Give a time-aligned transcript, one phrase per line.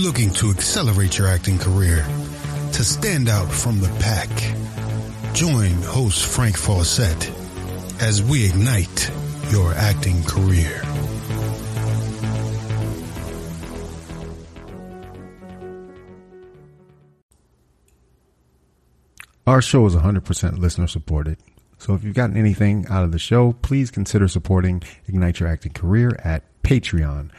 [0.00, 2.04] looking to accelerate your acting career,
[2.72, 4.28] to stand out from the pack?
[5.34, 7.30] Join host Frank Fawcett
[8.00, 9.10] as we ignite
[9.50, 10.82] your acting career.
[19.46, 21.36] Our show is 100% listener supported.
[21.78, 25.72] So if you've gotten anything out of the show, please consider supporting Ignite Your Acting
[25.72, 27.30] Career at Patreon.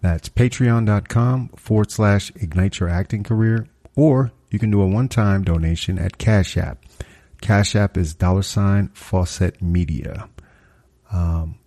[0.00, 3.66] That's patreon.com forward slash ignite your acting career,
[3.96, 6.84] or you can do a one time donation at Cash App.
[7.40, 10.28] Cash App is dollar sign Fawcett Media.
[11.12, 11.58] Um,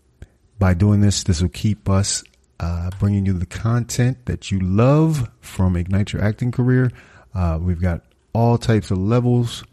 [0.59, 2.23] by doing this, this will keep us
[2.59, 6.91] uh, bringing you the content that you love from Ignite Your Acting Career.
[7.33, 8.03] Uh, we've got
[8.33, 9.63] all types of levels,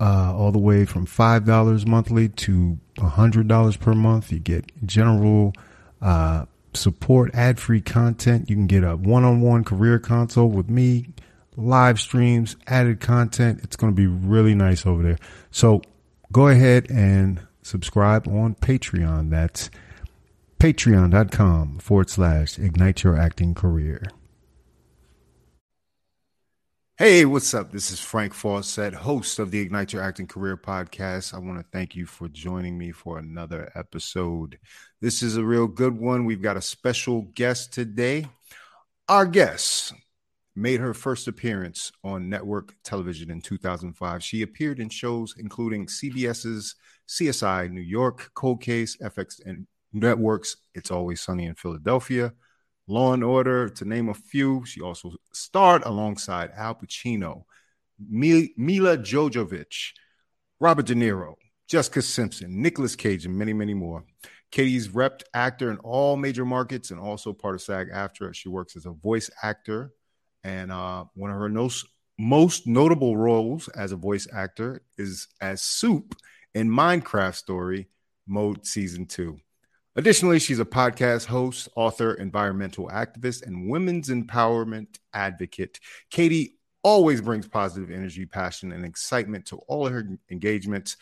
[0.00, 4.32] uh, all the way from $5 monthly to $100 per month.
[4.32, 5.52] You get general
[6.00, 8.48] uh, support, ad free content.
[8.48, 11.08] You can get a one on one career console with me,
[11.56, 13.60] live streams, added content.
[13.62, 15.18] It's going to be really nice over there.
[15.50, 15.82] So
[16.32, 19.30] go ahead and subscribe on Patreon.
[19.30, 19.70] That's
[20.58, 24.02] patreon.com forward slash ignite your acting career.
[26.98, 27.72] Hey, what's up?
[27.72, 31.34] This is Frank Fawcett, host of the Ignite Your Acting Career podcast.
[31.34, 34.58] I want to thank you for joining me for another episode.
[35.02, 36.24] This is a real good one.
[36.24, 38.26] We've got a special guest today.
[39.10, 39.92] Our guest
[40.54, 44.24] made her first appearance on network television in 2005.
[44.24, 50.90] She appeared in shows including CBS's CSI New York, Cold Case, FX and Networks, It's
[50.90, 52.32] Always Sunny in Philadelphia,
[52.86, 54.64] Law and Order, to name a few.
[54.64, 57.44] She also starred alongside Al Pacino,
[57.98, 59.92] Milla Jovovich,
[60.58, 61.34] Robert De Niro,
[61.68, 64.04] Jessica Simpson, Nicolas Cage, and many, many more.
[64.56, 68.34] Katie's repped actor in all major markets and also part of SAG AFTRA.
[68.34, 69.92] She works as a voice actor.
[70.44, 71.84] And uh, one of her most,
[72.18, 76.16] most notable roles as a voice actor is as Soup
[76.54, 77.88] in Minecraft Story
[78.26, 79.38] Mode Season 2.
[79.94, 85.80] Additionally, she's a podcast host, author, environmental activist, and women's empowerment advocate.
[86.08, 90.96] Katie always brings positive energy, passion, and excitement to all of her engagements.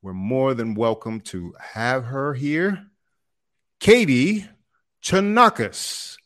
[0.00, 2.86] We're more than welcome to have her here.
[3.80, 4.46] Katie
[5.02, 6.16] Chonacas.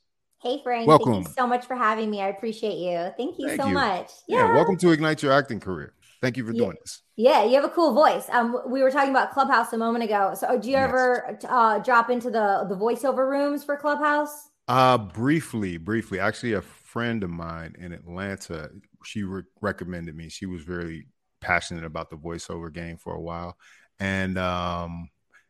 [0.42, 0.88] Hey, Frank.
[0.88, 1.12] Welcome.
[1.14, 2.20] Thank you so much for having me.
[2.20, 3.12] I appreciate you.
[3.16, 3.74] Thank you Thank so you.
[3.74, 4.10] much.
[4.28, 4.52] Yeah.
[4.52, 5.94] welcome to Ignite Your Acting Career.
[6.20, 6.64] Thank you for Yeah.
[6.64, 7.02] doing this.
[7.16, 8.28] Yeah, you have a cool voice.
[8.30, 10.34] Um, we were talking about Clubhouse a moment ago.
[10.34, 10.88] So, do you Yes.
[10.88, 14.50] ever uh, drop into the the voiceover rooms for Clubhouse?
[14.66, 16.18] Uh briefly, briefly.
[16.18, 18.70] Actually, a friend of mine in Atlanta,
[19.04, 20.28] she re- recommended me.
[20.28, 21.06] She was very
[21.40, 23.56] passionate about the voiceover game for a while,
[24.00, 25.08] and um,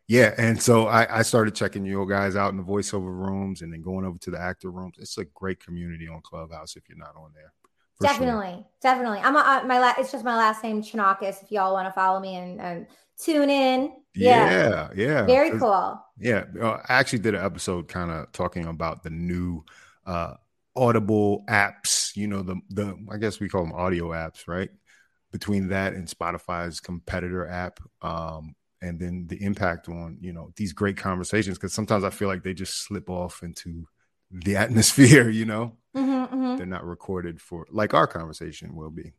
[0.08, 3.72] yeah, and so I, I started checking you guys out in the voiceover rooms, and
[3.72, 4.96] then going over to the actor rooms.
[4.98, 7.52] It's a great community on Clubhouse if you're not on there.
[7.96, 8.12] for sure.
[8.14, 9.18] definitely, definitely.
[9.20, 11.42] I'm a, uh, my la- it's just my last name Chonacas.
[11.42, 12.86] If y'all want to follow me and, and
[13.18, 15.22] tune in, yeah, Yeah, yeah.
[15.26, 16.00] very It's- cool.
[16.18, 19.64] Yeah, uh, I actually did an episode kind of talking about the new
[20.06, 20.34] uh,
[20.76, 22.14] Audible apps.
[22.16, 24.70] You know, the the I guess we call them audio apps, right?
[25.32, 28.54] Between that and Spotify's competitor app, um,
[28.84, 31.58] and then the impact on you know these great conversations.
[31.58, 33.86] Because sometimes I feel like they just slip off into
[34.30, 35.30] the atmosphere.
[35.40, 39.12] You know, hmm hmm they're not recorded for like our conversation will be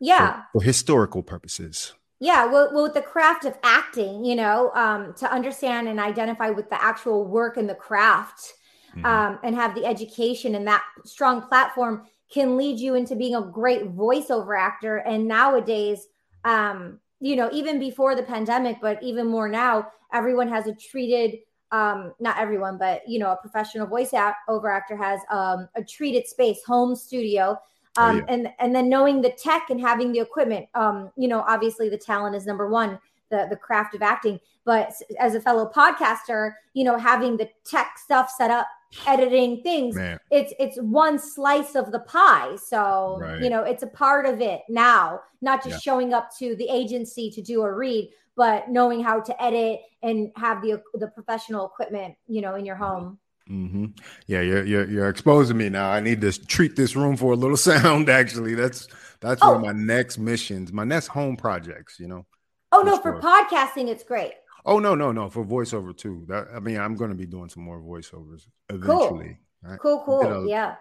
[0.00, 1.94] Yeah, for, for historical purposes.
[2.18, 6.50] Yeah, well, well, with the craft of acting, you know, um, to understand and identify
[6.50, 8.52] with the actual work and the craft,
[8.94, 9.04] Mhm.
[9.04, 13.40] um, and have the education and that strong platform can lead you into being a
[13.42, 14.98] great voiceover actor.
[14.98, 16.06] And nowadays,
[16.44, 21.38] um, you know, even before the pandemic, but even more now, everyone has a treated,
[21.70, 25.84] um, not everyone, but you know, a professional voice act- over actor has um, a
[25.84, 27.58] treated space, home studio
[27.96, 28.24] Oh, um, yeah.
[28.28, 31.98] and and then knowing the tech and having the equipment um, you know obviously the
[31.98, 32.98] talent is number one
[33.30, 37.98] the the craft of acting but as a fellow podcaster you know having the tech
[37.98, 38.68] stuff set up
[39.06, 43.40] editing things Man, it's it's one slice of the pie so Right.
[43.40, 45.92] you know it's a part of it now not just Yeah.
[45.92, 50.32] showing up to the agency to do a read but knowing how to edit and
[50.36, 53.86] have the the professional equipment you know in your home mm-hmm.
[54.26, 55.90] Yeah, you're, you're you're exposing me now.
[55.90, 58.08] I need to treat this room for a little sound.
[58.08, 58.86] Actually, that's
[59.20, 59.66] that's one of Oh.
[59.66, 61.98] my next missions, my next home projects.
[61.98, 62.26] You know.
[62.72, 63.02] oh For no sure.
[63.02, 64.32] for podcasting it's great
[64.64, 66.24] Oh no, no, no, for voiceover too.
[66.28, 69.38] That I mean, I'm going to be doing some more voiceovers eventually.
[69.66, 70.76] I cool cool a- yeah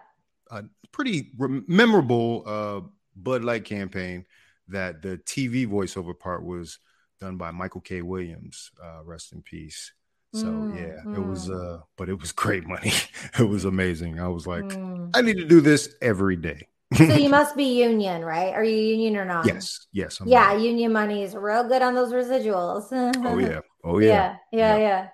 [0.49, 2.81] a pretty rem- memorable uh,
[3.15, 4.25] Bud Light campaign
[4.67, 6.79] that the TV voiceover part was
[7.19, 8.01] done by Michael K.
[8.01, 9.91] Williams, uh, rest in peace.
[10.31, 11.17] So mm, yeah, mm.
[11.17, 11.79] it was mm.
[11.79, 12.93] uh but it was great money.
[13.39, 14.19] it was amazing.
[14.19, 15.09] I was like, mm.
[15.13, 16.67] I need to do this every day.
[16.95, 18.53] so you must be union, right?
[18.53, 19.47] Are you union or not?
[19.47, 20.19] Yes, yes.
[20.19, 20.61] I'm yeah, not.
[20.61, 22.89] union money is real good on those residuals.
[23.25, 25.07] oh yeah, oh yeah, yeah, yeah, yeah.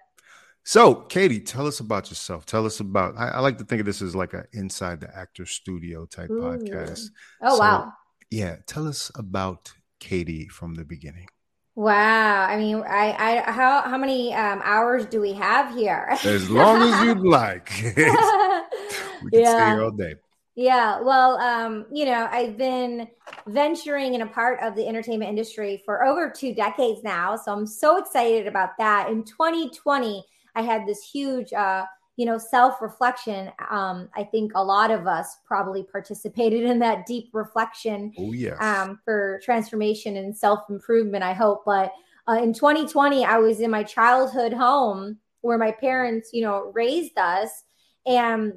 [0.63, 2.45] So, Katie, tell us about yourself.
[2.45, 3.15] Tell us about.
[3.17, 6.31] I, I like to think of this as like an inside the actor studio type
[6.31, 6.41] Ooh.
[6.41, 7.11] podcast.
[7.41, 7.93] Oh so, wow!
[8.31, 11.27] Yeah, tell us about Katie from the beginning.
[11.75, 12.45] Wow.
[12.45, 16.07] I mean, I, I, how, how many um, hours do we have here?
[16.23, 17.69] as long as you'd like.
[19.23, 19.73] we can yeah.
[19.73, 20.15] stay all day.
[20.55, 21.01] Yeah.
[21.01, 23.07] Well, um, you know, I've been
[23.47, 27.35] venturing in a part of the entertainment industry for over two decades now.
[27.35, 29.09] So I'm so excited about that.
[29.09, 30.23] In 2020,
[30.55, 31.85] I had this huge, uh,
[32.15, 33.51] you know, self reflection.
[33.69, 38.13] Um, I think a lot of us probably participated in that deep reflection.
[38.17, 38.55] Oh, yes.
[38.61, 41.63] Um, for transformation and self improvement, I hope.
[41.65, 41.91] But
[42.29, 47.17] uh, in 2020, I was in my childhood home where my parents, you know, raised
[47.17, 47.49] us.
[48.05, 48.53] And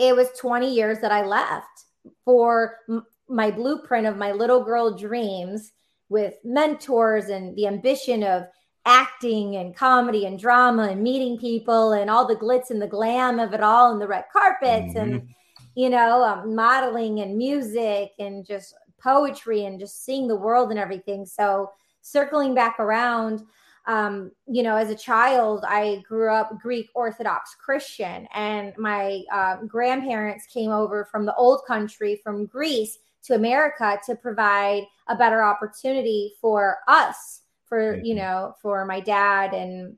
[0.00, 1.84] it was 20 years that I left
[2.24, 5.72] for m- my blueprint of my little girl dreams
[6.08, 8.44] with mentors and the ambition of
[8.86, 13.38] acting and comedy and drama and meeting people and all the glitz and the glam
[13.38, 15.16] of it all and the red carpets mm-hmm.
[15.16, 15.28] and
[15.74, 20.78] you know um, modeling and music and just poetry and just seeing the world and
[20.78, 21.70] everything so
[22.00, 23.42] circling back around
[23.86, 29.56] um, you know as a child i grew up greek orthodox christian and my uh,
[29.66, 35.42] grandparents came over from the old country from greece to america to provide a better
[35.42, 38.14] opportunity for us for you.
[38.14, 39.96] know for my dad and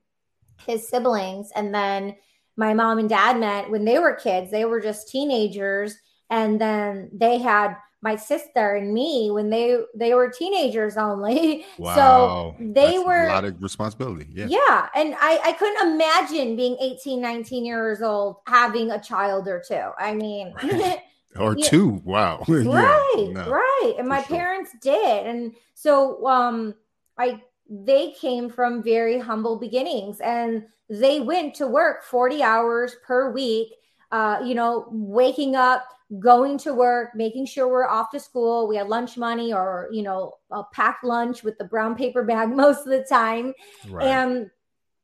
[0.66, 1.50] his siblings.
[1.54, 2.16] And then
[2.56, 4.50] my mom and dad met when they were kids.
[4.50, 5.96] They were just teenagers
[6.30, 11.64] and then they had my sister and me when they they were teenagers only.
[11.78, 11.94] Wow.
[11.94, 14.26] so they That's were a lot of responsibility.
[14.30, 14.46] Yeah.
[14.48, 14.88] Yeah.
[14.94, 19.90] And i i couldn't imagine being 18 19 years old having a child or two.
[19.98, 20.54] I mean
[21.38, 21.68] or yeah.
[21.68, 22.02] two.
[22.04, 22.44] Wow.
[22.48, 23.94] Right yeah, no, right.
[23.98, 24.36] And my sure.
[24.36, 25.26] parents did.
[25.26, 26.74] And so um
[27.18, 27.40] i
[27.70, 30.20] they came from very humble beginnings.
[30.20, 33.72] And they went to work 40 hours per week
[34.12, 35.84] uh, you know waking up
[36.20, 40.02] going to work making sure we're off to school we had lunch money or you
[40.02, 43.54] know a packed lunch with the brown paper bag most of the time
[43.88, 44.06] right.
[44.06, 44.50] and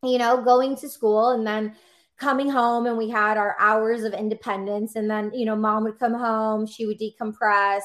[0.03, 1.75] you know going to school and then
[2.19, 5.99] coming home and we had our hours of independence and then you know mom would
[5.99, 7.81] come home she would decompress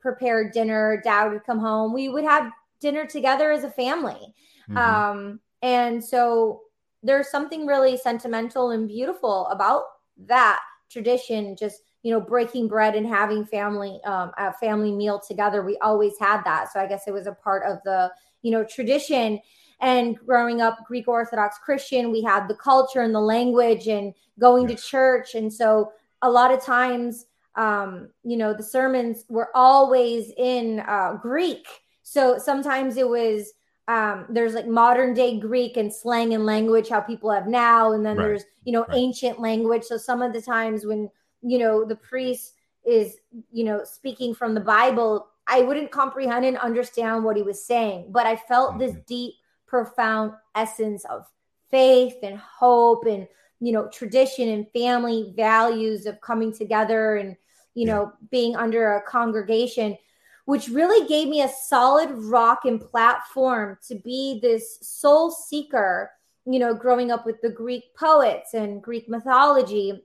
[0.00, 2.50] prepare dinner dad would come home we would have
[2.84, 4.34] dinner together as a family.
[4.68, 4.76] Mm-hmm.
[4.76, 6.60] Um, and so
[7.02, 9.84] there's something really sentimental and beautiful about
[10.26, 11.56] that tradition.
[11.56, 15.62] Just you know, breaking bread and having family um, a family meal together.
[15.62, 18.10] We always had that, so I guess it was a part of the
[18.42, 19.40] you know tradition.
[19.80, 24.66] And growing up Greek Orthodox Christian, we had the culture and the language and going
[24.68, 27.26] to church, and so a lot of times
[27.56, 31.66] um, you know, the sermons were always in uh, Greek.
[32.02, 33.52] So sometimes it was
[33.86, 38.04] um, there's like modern day Greek and slang and language, how people have now, and
[38.04, 38.24] then right.
[38.24, 38.96] there's you know right.
[38.96, 39.84] ancient language.
[39.84, 41.10] So some of the times when
[41.42, 42.54] you know the priest
[42.84, 43.16] is
[43.52, 48.06] you know speaking from the Bible, I wouldn't comprehend and understand what he was saying,
[48.10, 48.78] but I felt mm-hmm.
[48.78, 49.34] this deep,
[49.66, 51.26] profound essence of
[51.70, 53.28] faith and hope and
[53.60, 57.36] you know tradition and family values of coming together and
[57.74, 57.94] you yeah.
[57.94, 59.98] know being under a congregation
[60.46, 66.10] which really gave me a solid rock and platform to be this soul seeker,
[66.44, 70.04] you know, growing up with the Greek poets and Greek mythology.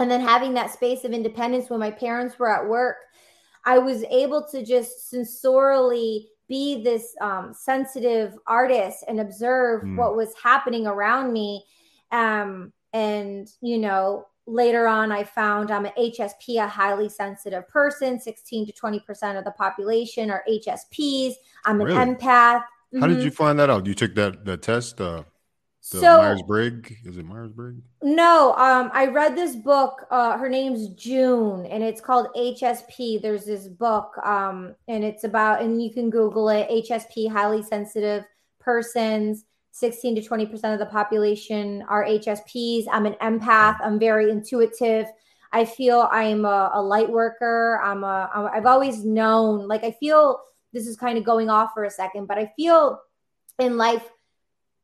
[0.00, 2.96] And then having that space of independence when my parents were at work,
[3.64, 9.96] I was able to just sensorially be this um, sensitive artist and observe mm.
[9.96, 11.64] what was happening around me.
[12.12, 18.18] Um, and, you know, later on i found i'm an hsp a highly sensitive person.
[18.18, 21.98] 16 to 20 percent of the population are hsps i'm an really?
[21.98, 22.60] empath.
[22.60, 23.00] Mm-hmm.
[23.00, 23.34] how did you mm-hmm.
[23.36, 23.86] find that out?
[23.86, 25.24] You took that the test uh
[25.92, 26.90] the so, myers-briggs?
[27.04, 27.82] Is it myers-briggs?
[28.02, 33.44] No um i read this book uh her name's june and it's called hsp there's
[33.44, 38.24] this book um and it's about and you can google it hsp highly sensitive
[38.58, 42.86] persons 16 to 20% of the population are HSPs.
[42.90, 43.76] I'm an empath.
[43.82, 45.06] I'm very intuitive.
[45.52, 47.80] I feel I'm a, a light worker.
[47.82, 50.40] I'm a, I've always known, like, I feel
[50.72, 53.00] this is kind of going off for a second, but I feel
[53.58, 54.08] in life,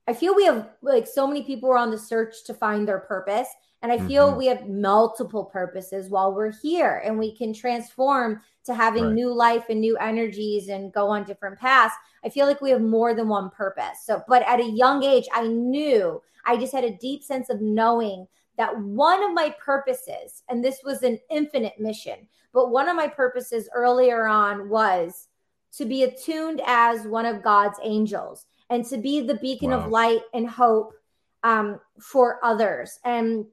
[0.06, 3.00] I feel we have like so many people are on the search to find their
[3.00, 3.49] purpose.
[3.82, 4.38] And I feel mm-hmm.
[4.38, 9.12] we have multiple purposes while we're here and we can transform to having right.
[9.12, 11.94] new life and new energies and go on different paths.
[12.25, 14.04] I feel like we have more than one purpose.
[14.04, 17.61] So, but at a young age, I knew I just had a deep sense of
[17.61, 22.96] knowing that one of my purposes, and this was an infinite mission, but one of
[22.96, 25.28] my purposes earlier on was
[25.76, 29.80] to be attuned as one of God's angels and to be the beacon wow.
[29.80, 30.94] of light and hope
[31.42, 32.99] um, for others.
[33.04, 33.47] And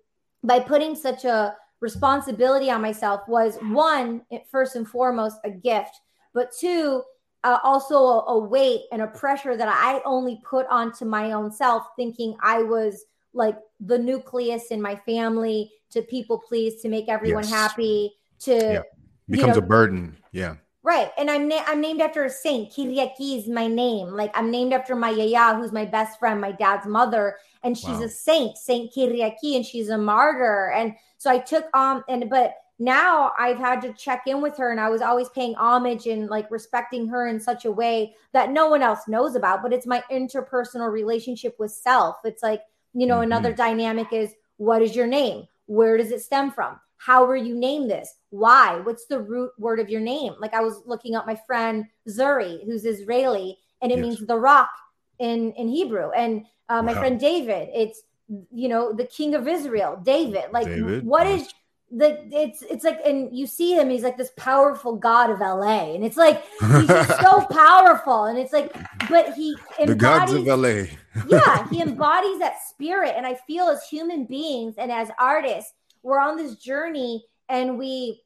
[0.43, 5.99] by putting such a responsibility on myself was one, first and foremost, a gift,
[6.33, 7.03] but two,
[7.43, 11.51] uh, also a, a, weight and a pressure that I only put onto my own
[11.51, 17.09] self, thinking I was like the nucleus in my family to people please, to make
[17.09, 17.51] everyone yes.
[17.51, 18.81] happy, to yeah.
[19.27, 20.17] becomes you know, a burden.
[20.31, 20.55] Yeah.
[20.83, 21.11] Right.
[21.17, 22.71] And I'm na- I'm named after a saint.
[22.71, 24.09] Kyriaki is my name.
[24.09, 27.89] Like I'm named after my yaya, who's my best friend, my dad's mother, and she's
[27.99, 28.03] wow.
[28.03, 30.71] a saint, Saint Kyriaki, and she's a martyr.
[30.71, 34.71] And so I took um and but now I've had to check in with her
[34.71, 38.49] and I was always paying homage and like respecting her in such a way that
[38.49, 42.15] no one else knows about, but it's my interpersonal relationship with self.
[42.25, 42.63] It's like,
[42.95, 43.23] you know, mm-hmm.
[43.25, 45.47] another dynamic is what is your name?
[45.67, 46.79] Where does it stem from?
[47.03, 48.13] How were you named this?
[48.29, 48.79] Why?
[48.83, 50.35] What's the root word of your name?
[50.39, 54.03] Like I was looking up my friend Zuri, who's Israeli, and it yes.
[54.03, 54.69] means the rock
[55.17, 56.11] in in Hebrew.
[56.11, 56.99] And uh, my wow.
[56.99, 58.03] friend David, it's
[58.51, 60.45] you know the king of Israel, David.
[60.51, 61.03] Like David?
[61.03, 61.51] what is
[61.91, 65.93] the it's it's like and you see him he's like this powerful god of LA
[65.93, 68.73] and it's like he's just so powerful and it's like
[69.09, 70.83] but he embodies, the gods of LA
[71.27, 76.19] yeah he embodies that spirit and I feel as human beings and as artists we're
[76.19, 78.21] on this journey and we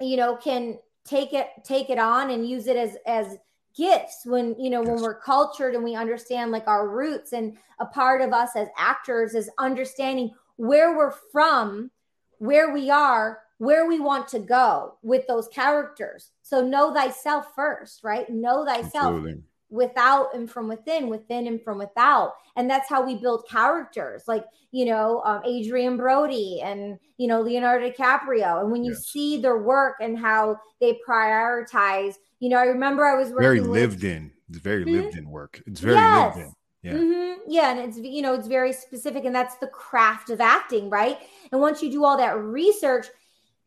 [0.00, 3.36] you know can take it take it on and use it as as
[3.76, 4.88] gifts when you know yes.
[4.88, 8.68] when we're cultured and we understand like our roots and a part of us as
[8.76, 11.90] actors is understanding where we're from
[12.38, 16.32] where we are where we want to go with those characters.
[16.42, 18.28] So know thyself first right?
[18.28, 19.14] Know thyself.
[19.14, 22.34] Absolutely without and from within, within and from without.
[22.56, 27.40] And that's how we build characters like, you know, um, Adrien Brody and, you know,
[27.40, 28.60] Leonardo DiCaprio.
[28.60, 29.06] And when you yes.
[29.06, 34.04] see their work and how they prioritize, you know, I remember I was very lived
[34.04, 35.02] in, it's very mm-hmm.
[35.02, 35.62] lived in work.
[35.66, 36.36] It's very yes.
[36.36, 36.54] lived in.
[36.82, 36.92] Yeah.
[36.94, 37.40] Mm-hmm.
[37.46, 37.70] yeah.
[37.70, 39.24] And it's, you know, it's very specific.
[39.24, 41.18] And that's the craft of acting, right?
[41.50, 43.06] And once you do all that research,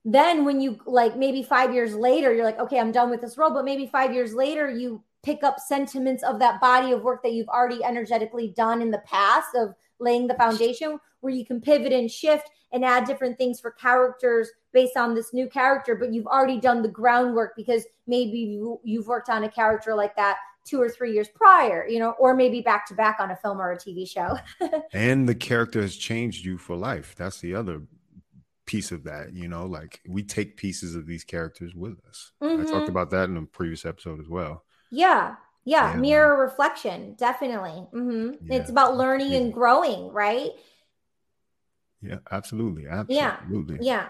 [0.03, 3.39] then when you like maybe five years later, you're like, okay, I'm done with this
[3.39, 3.51] role.
[3.51, 7.33] But maybe five years later, you pick up sentiments of that body of work that
[7.33, 11.91] you've already energetically done in the past of laying the foundation where you can pivot
[11.91, 16.27] and shift and add different things for characters based on this new character but you've
[16.27, 20.79] already done the groundwork because maybe you, you've worked on a character like that two
[20.79, 23.71] or three years prior you know or maybe back to back on a film or
[23.71, 24.37] a tv show
[24.93, 27.81] and the character has changed you for life that's the other
[28.67, 32.61] piece of that you know like we take pieces of these characters with us mm-hmm.
[32.61, 32.91] i talked mm-hmm.
[32.91, 34.63] about that in a previous episode as well
[34.95, 35.35] yeah.
[35.65, 35.93] Yeah.
[35.93, 35.99] yeah.
[35.99, 37.15] Mirror reflection.
[37.17, 37.87] Definitely.
[37.93, 38.45] Mm-hmm.
[38.45, 38.57] Yeah.
[38.57, 39.39] It's about learning yeah.
[39.39, 40.51] and growing, right?
[42.01, 42.87] Yeah, absolutely.
[42.87, 43.79] Absolutely.
[43.81, 44.09] Yeah.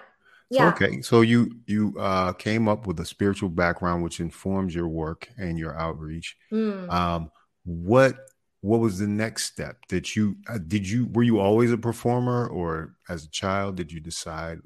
[0.49, 0.75] Yeah.
[0.77, 1.01] So, okay.
[1.01, 5.57] So you you uh came up with a spiritual background which informs your work and
[5.57, 6.37] your outreach.
[6.51, 6.91] Mm.
[6.91, 7.31] Um
[7.63, 8.15] what
[8.61, 9.77] what was the next step?
[9.87, 13.91] Did you uh, did you were you always a performer or as a child did
[13.91, 14.59] you decide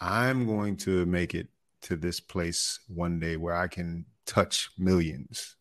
[0.00, 1.48] I'm going to make it
[1.82, 5.55] to this place one day where I can touch millions?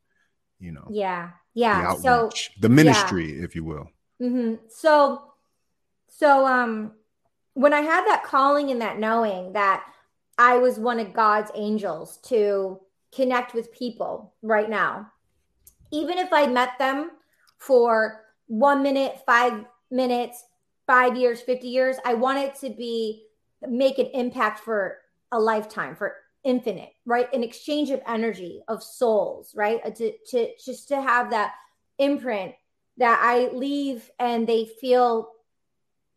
[0.65, 2.29] You know yeah yeah the so
[2.59, 3.43] the ministry yeah.
[3.43, 3.87] if you will
[4.21, 4.55] mm-hmm.
[4.67, 5.21] so
[6.07, 6.91] so um
[7.53, 9.85] when i had that calling and that knowing that
[10.39, 12.79] i was one of god's angels to
[13.13, 15.09] connect with people right now
[15.91, 17.11] even if i met them
[17.59, 20.43] for one minute five minutes
[20.87, 23.23] five years 50 years i want it to be
[23.67, 24.97] make an impact for
[25.31, 26.15] a lifetime for
[26.45, 27.27] infinite, right?
[27.33, 29.81] An exchange of energy, of souls, right?
[29.83, 31.53] Uh, to, to just to have that
[31.97, 32.53] imprint
[32.97, 35.29] that I leave and they feel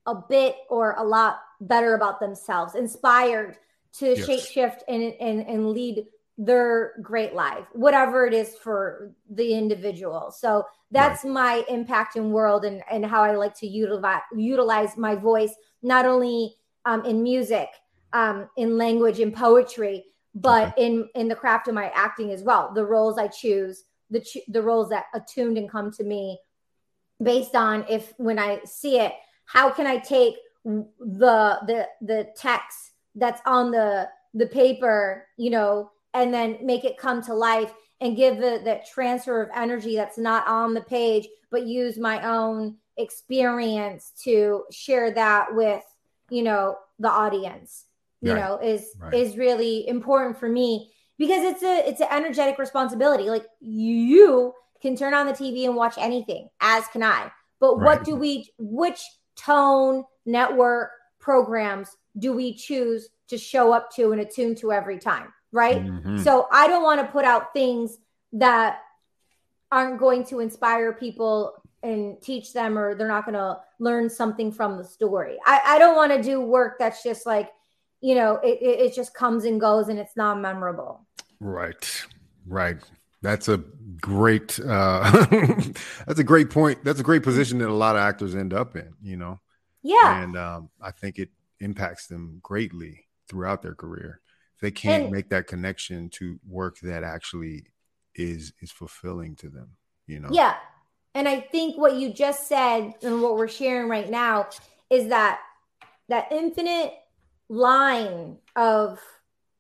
[0.07, 3.57] a bit or a lot better about themselves, inspired
[3.95, 4.27] to yes.
[4.27, 6.07] shape shift and, and, and lead
[6.37, 10.31] their great life, whatever it is for the individual.
[10.31, 11.33] So that's right.
[11.33, 16.07] my impact in world and, and how I like to utilize utilize my voice, not
[16.07, 16.55] only
[16.85, 17.69] um, in music,
[18.13, 20.05] um, in language, in poetry,
[20.41, 20.87] but okay.
[20.87, 24.63] in in the craft of my acting as well the roles i choose the the
[24.63, 26.39] roles that attuned and come to me
[27.23, 29.13] based on if when i see it
[29.47, 35.91] how can i take the the the text that's on the the paper you know
[36.15, 40.19] and then make it come to life and give the that transfer of energy that's
[40.19, 45.83] not on the page but use my own experience to share that with
[46.31, 47.87] you know the audience
[48.21, 48.41] you right.
[48.41, 49.15] know is right.
[49.15, 54.97] is really important for me because it's a it's an energetic responsibility like you can
[54.97, 57.85] turn on the tv and watch anything as can i but right.
[57.85, 59.01] what do we which
[59.37, 65.33] tone network programs do we choose to show up to and attune to every time
[65.53, 66.19] right mm-hmm.
[66.19, 67.99] so i don't want to put out things
[68.33, 68.81] that
[69.71, 74.51] aren't going to inspire people and teach them or they're not going to learn something
[74.51, 77.51] from the story i, I don't want to do work that's just like
[78.01, 81.07] you know it, it, just comes and goes and it's not memorable.
[81.41, 82.07] Right.
[82.47, 82.79] Right.
[83.23, 83.59] That's a
[84.01, 85.27] great uh
[86.07, 86.85] that's a great point.
[86.85, 89.41] That's a great position that a lot of actors end up in you know?
[89.83, 90.23] Yeah.
[90.23, 94.21] And um i think it impacts them greatly throughout their career.
[94.57, 97.67] If they can't and, make that connection to work that actually
[98.15, 99.71] is is fulfilling to them
[100.07, 100.29] you know?
[100.31, 100.55] Yeah.
[101.15, 104.47] And i think what you just said and what we're sharing right now
[104.91, 105.41] is that
[106.09, 106.95] that infinite
[107.49, 109.01] line of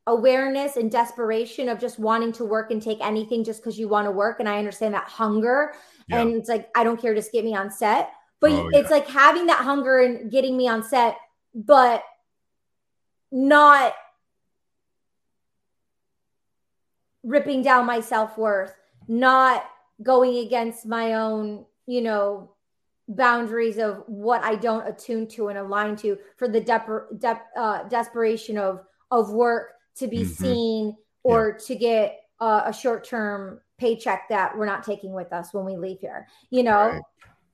[0.07, 4.07] awareness and desperation of just wanting to work and take anything just because you want
[4.07, 5.75] to work and i understand that hunger
[6.09, 6.21] yeah.
[6.21, 8.97] and it's like i don't care just get me on set but oh, it's yeah.
[8.97, 11.18] like having that hunger and getting me on set
[11.54, 12.02] but
[13.30, 13.92] not
[17.23, 18.75] ripping down my self-worth
[19.09, 19.68] not
[20.02, 22.50] going against my own you know
[23.09, 27.83] boundaries of what i don't attune to and align to for the de- de- uh,
[27.88, 30.45] desperation of of work to be mm-hmm.
[30.45, 31.67] seen or yeah.
[31.67, 35.99] to get uh, a short-term paycheck that we're not taking with us when we leave
[36.00, 37.03] here you know right.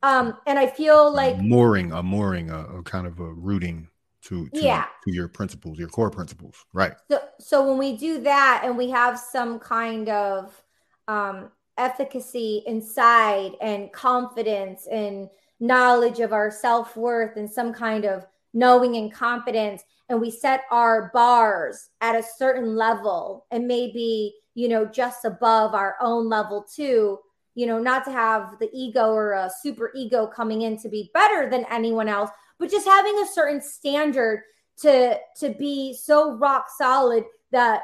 [0.03, 3.89] um and i feel like a mooring a mooring a, a kind of a rooting
[4.23, 8.21] to, to yeah to your principles your core principles right so so when we do
[8.21, 10.63] that and we have some kind of
[11.07, 15.29] um efficacy inside and confidence and
[15.67, 21.11] knowledge of our self-worth and some kind of knowing and confidence and we set our
[21.15, 27.19] bars at a certain level and maybe you know just above our own level too.
[27.55, 31.11] You know not to have the ego or a super ego coming in to be
[31.15, 34.43] better than anyone else but just having a certain standard
[34.83, 37.83] to to be so rock solid that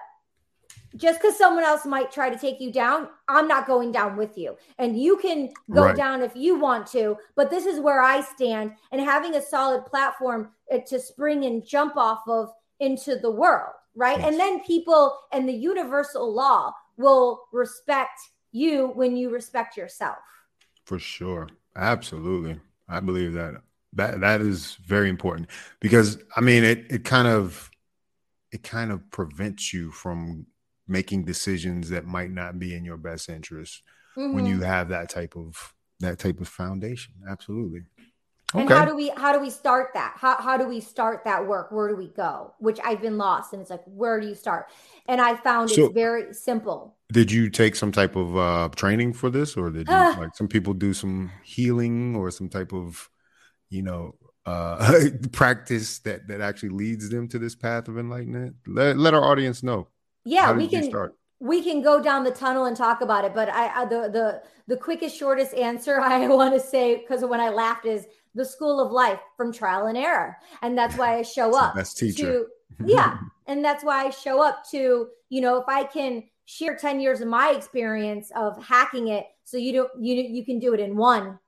[0.97, 4.37] just because someone else might try to take you down, I'm not going down with
[4.37, 4.57] you.
[4.79, 5.97] And you can go right.
[5.97, 8.73] down if you want to, but this is where I stand.
[8.91, 12.51] And having a solid platform uh, to spring and jump off of
[12.81, 14.19] into the world, right?
[14.19, 14.29] Yes.
[14.29, 18.19] And then people and the universal law will respect
[18.53, 20.19] you when you respect yourself.
[20.85, 21.49] For sure.
[21.77, 22.59] Absolutely.
[22.89, 23.55] I believe that
[23.93, 25.49] that that is very important
[25.81, 27.71] because I mean it it kind of
[28.53, 30.47] it kind of prevents you from
[30.91, 33.83] making decisions that might not be in your best interest
[34.17, 34.35] mm-hmm.
[34.35, 37.15] when you have that type of that type of foundation.
[37.29, 37.83] Absolutely.
[38.53, 38.63] Okay.
[38.63, 40.15] And how do we how do we start that?
[40.17, 41.71] How how do we start that work?
[41.71, 42.53] Where do we go?
[42.59, 44.67] Which I've been lost, and it's like, where do you start?
[45.07, 46.97] And I found so, it's very simple.
[47.13, 50.49] Did you take some type of uh, training for this, or did you, like some
[50.49, 53.09] people do some healing or some type of,
[53.69, 58.57] you know, uh, practice that that actually leads them to this path of enlightenment?
[58.67, 59.87] Let let our audience know.
[60.25, 61.17] Yeah, we can start?
[61.39, 63.35] we can go down the tunnel and talk about it.
[63.35, 67.41] But I, I the the the quickest, shortest answer I want to say because when
[67.41, 71.23] I laughed is the school of life from trial and error, and that's why I
[71.23, 71.75] show up.
[71.75, 72.33] Best teacher.
[72.33, 72.47] To,
[72.85, 76.99] yeah, and that's why I show up to you know if I can share 10
[76.99, 80.81] years of my experience of hacking it so you don't you you can do it
[80.81, 81.39] in one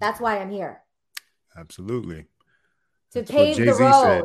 [0.00, 0.82] that's why i'm here
[1.56, 2.26] absolutely
[3.10, 4.22] to that's pave the road said.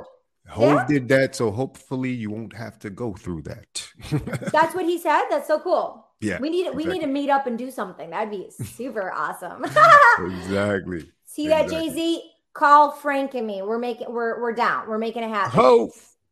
[0.47, 0.87] Hov yeah.
[0.87, 3.87] did that, so hopefully you won't have to go through that.
[4.51, 5.25] That's what he said.
[5.29, 6.05] That's so cool.
[6.21, 6.83] Yeah, we need exactly.
[6.85, 8.09] we need to meet up and do something.
[8.09, 9.63] That'd be super awesome.
[10.19, 11.09] exactly.
[11.25, 11.69] See that.
[11.69, 12.21] Jay Z?
[12.51, 13.61] Call Frank and me.
[13.61, 14.89] We're making we're we're down.
[14.89, 15.57] We're making it happen.
[15.57, 15.91] Hov,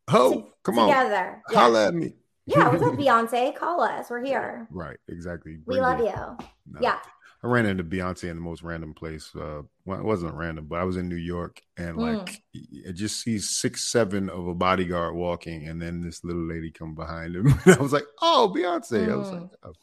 [0.09, 0.81] Hov, come together.
[0.81, 1.43] on together.
[1.49, 1.57] Yeah.
[1.57, 2.13] Holla at me.
[2.47, 3.55] yeah, what's up, Beyonce?
[3.55, 4.09] Call us.
[4.09, 4.67] We're here.
[4.71, 5.53] Right, exactly.
[5.53, 6.07] Bring we love you.
[6.69, 6.81] No.
[6.81, 6.99] Yeah.
[7.43, 9.31] I ran into Beyonce in the most random place.
[9.35, 12.01] Uh, well, it wasn't random, but I was in New York and hmm.
[12.01, 12.89] like mm.
[12.89, 16.95] I just see six, seven of a bodyguard walking, and then this little lady come
[16.95, 17.53] behind him.
[17.65, 19.11] I was like, "Oh, Beyonce!" Mm.
[19.11, 19.47] I was like, hmm.
[19.63, 19.73] oh.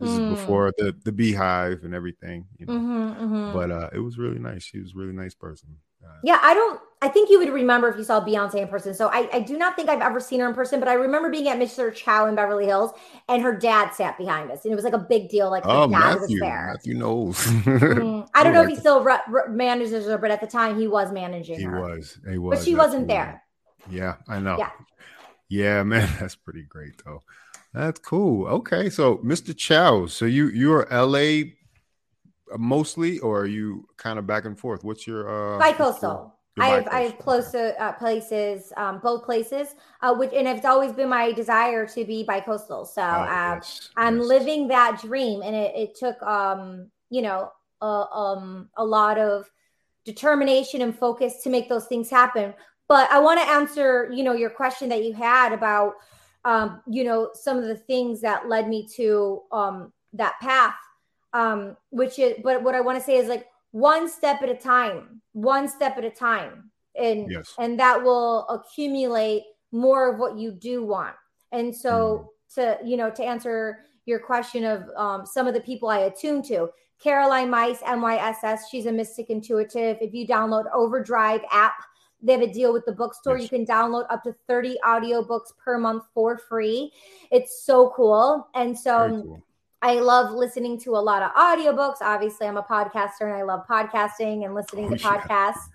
[0.00, 0.12] "This mm.
[0.12, 0.30] is hmm.
[0.30, 2.72] before the the BeyHive and everything." You know?
[2.72, 3.52] Mm-hmm, mm-hmm.
[3.52, 4.64] But uh, it was really nice.
[4.64, 5.76] She was a really nice person.
[6.02, 6.80] Uh, yeah, I don't.
[7.02, 8.94] I think you would remember if you saw Beyonce in person.
[8.94, 11.30] So I, I do not think I've ever seen her in person, but I remember
[11.30, 11.92] being at Mr.
[11.92, 12.92] Chow in Beverly Hills,
[13.28, 15.50] and her dad sat behind us, and it was like a big deal.
[15.50, 17.36] Like oh, Mathew, Mathew knows.
[17.44, 20.78] mm, I don't know if he still re- re- manages her, but at the time
[20.78, 21.56] he was managing.
[21.56, 21.80] He her.
[21.80, 22.20] was.
[22.30, 22.60] He was.
[22.60, 23.42] But she wasn't there.
[23.90, 24.56] Yeah, I know.
[24.56, 24.70] Yeah.
[25.48, 27.22] Yeah, man, that's pretty great though.
[27.74, 28.46] That's cool.
[28.46, 29.56] Okay, so Mr.
[29.56, 31.50] Chow, so you you're LA
[32.56, 34.84] mostly, or are you kind of back and forth?
[34.84, 36.32] What's your uh, bi-coastal?
[36.58, 40.66] I have I have close to uh, places, um, both places, uh, which and it's
[40.66, 42.84] always been my desire to be bi-coastal.
[42.84, 44.26] So oh, uh, yes, I'm yes.
[44.26, 49.50] living that dream, and it, it took um, you know um, a lot of
[50.04, 52.52] determination and focus to make those things happen.
[52.86, 55.94] But I want to answer, you know, your question that you had about,
[56.44, 60.74] um, you know, some of the things that led me to um, that path.
[61.34, 64.54] Um, which is, but what I want to say is like one step at a
[64.54, 67.54] time, one step at a time, and yes.
[67.58, 71.16] and that will accumulate more of what you do want.
[71.50, 72.54] And so, mm.
[72.54, 76.42] to you know, to answer your question of um, some of the people I attune
[76.44, 76.68] to,
[77.02, 78.68] Caroline Myss, M-Y-S-S.
[78.70, 79.98] She's a mystic intuitive.
[80.00, 81.74] If you download Overdrive app,
[82.20, 83.38] they have a deal with the bookstore.
[83.38, 83.50] Yes.
[83.50, 86.92] You can download up to 30 audiobooks per month for free.
[87.30, 88.48] It's so cool.
[88.54, 89.42] And so cool.
[89.82, 91.96] I love listening to a lot of audiobooks.
[92.00, 95.68] Obviously, I'm a podcaster and I love podcasting and listening oh, to podcasts.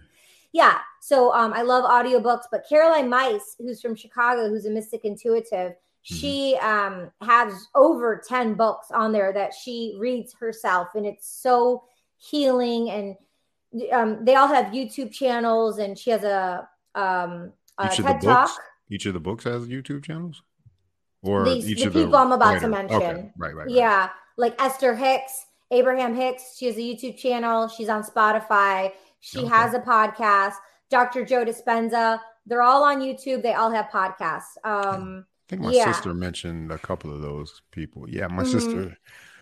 [0.53, 0.71] Yeah.
[0.71, 0.79] yeah.
[1.01, 2.43] So um, I love audiobooks.
[2.51, 5.73] But Caroline Myss, who's from Chicago, who's a mystic intuitive,
[6.09, 6.19] Mm-hmm.
[6.19, 11.83] She um, has over 10 books on there that she reads herself, and it's so
[12.17, 12.89] healing.
[12.89, 18.51] And um, they all have YouTube channels, and she has a, um, a TED Talk.
[18.89, 20.43] Each of the books has YouTube channels?
[21.23, 22.95] Or These, each the of people the I'm about to mention.
[22.95, 23.31] Okay.
[23.37, 23.69] Right, right, right.
[23.69, 24.09] Yeah.
[24.37, 26.57] Like Esther Hicks, Abraham Hicks.
[26.57, 27.67] She has a YouTube channel.
[27.67, 28.91] She's on Spotify.
[29.19, 29.47] She okay.
[29.47, 30.53] has a podcast.
[30.89, 31.25] Dr.
[31.25, 32.19] Joe Dispenza.
[32.45, 33.41] They're all on YouTube.
[33.41, 34.55] They all have podcasts.
[34.63, 35.91] Um, I think my yeah.
[35.91, 38.09] sister mentioned a couple of those people.
[38.09, 38.51] Yeah, my mm-hmm.
[38.51, 38.97] sister.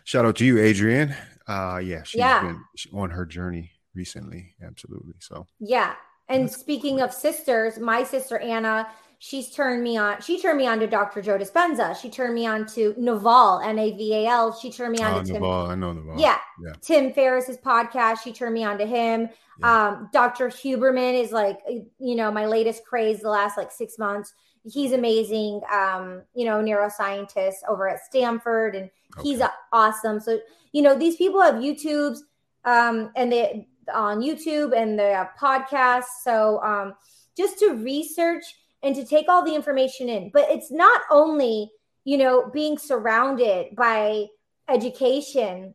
[0.05, 1.15] Shout out to you, Adrian.
[1.47, 2.41] Uh, yeah, she's yeah.
[2.41, 2.61] been
[2.93, 4.55] on her journey recently.
[4.63, 5.13] Absolutely.
[5.19, 5.95] So yeah.
[6.27, 8.87] And speaking of sisters, my sister Anna,
[9.25, 10.21] she's turned me on.
[10.21, 11.21] She turned me on to Dr.
[11.21, 11.99] Joe Dispenza.
[11.99, 14.53] She turned me on to Naval, N A V A L.
[14.53, 15.63] She turned me on oh, to Naval.
[15.63, 15.71] Tim.
[15.71, 16.19] I know Naval.
[16.19, 16.37] Yeah.
[16.61, 16.73] yeah.
[16.81, 18.21] Tim Ferriss's podcast.
[18.23, 19.29] She turned me on to him.
[19.59, 19.87] Yeah.
[19.87, 20.49] Um, Dr.
[20.49, 24.33] Huberman is like, you know, my latest craze the last like six months
[24.67, 29.29] he's amazing um, you know neuroscientist over at stanford and okay.
[29.29, 29.39] he's
[29.71, 30.39] awesome so
[30.71, 32.17] you know these people have youtubes
[32.65, 36.95] um, and they on youtube and they have podcasts so um,
[37.37, 38.43] just to research
[38.85, 40.29] and to take all the information in.
[40.31, 41.71] But it's not only
[42.05, 44.27] you know being surrounded by
[44.69, 45.73] education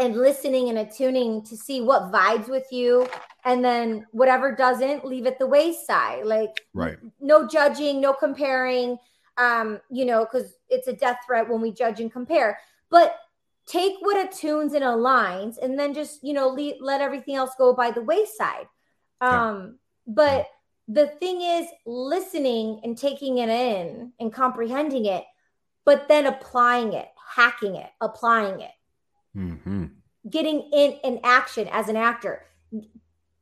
[0.00, 3.06] and listening and attuning to see what vibes with you
[3.44, 6.24] and then whatever doesn't leave it the wayside.
[6.24, 6.98] Like right.
[7.20, 8.98] no judging no comparing
[9.36, 12.58] um you know because it's a death threat when we judge and compare.
[12.90, 13.14] But
[13.66, 17.74] take what attunes and aligns and then just you know le- let everything else go
[17.74, 18.68] by the wayside.
[19.20, 19.30] Um
[20.06, 20.14] yeah.
[20.14, 20.46] but
[20.88, 25.24] the thing is listening and taking it in and comprehending it
[25.84, 28.70] but then applying it hacking it applying it
[29.36, 29.84] mm-hmm.
[30.30, 32.48] getting in in action as an actor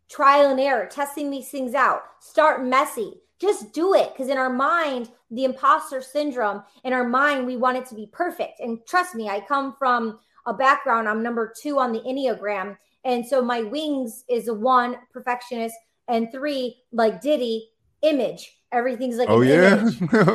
[0.09, 2.03] trial and error, testing these things out.
[2.21, 3.21] Start messy.
[3.39, 7.77] Just do it because in our mind, the imposter syndrome, in our mind, we want
[7.77, 8.61] it to be perfect.
[8.61, 12.77] And trust me, I come from a background, I'm number two on the Enneagram.
[13.05, 15.77] And so my wings is a one, perfectionist,
[16.09, 17.71] and three, like Diddy,
[18.03, 18.53] image.
[18.73, 19.89] Everything's like, oh, yeah.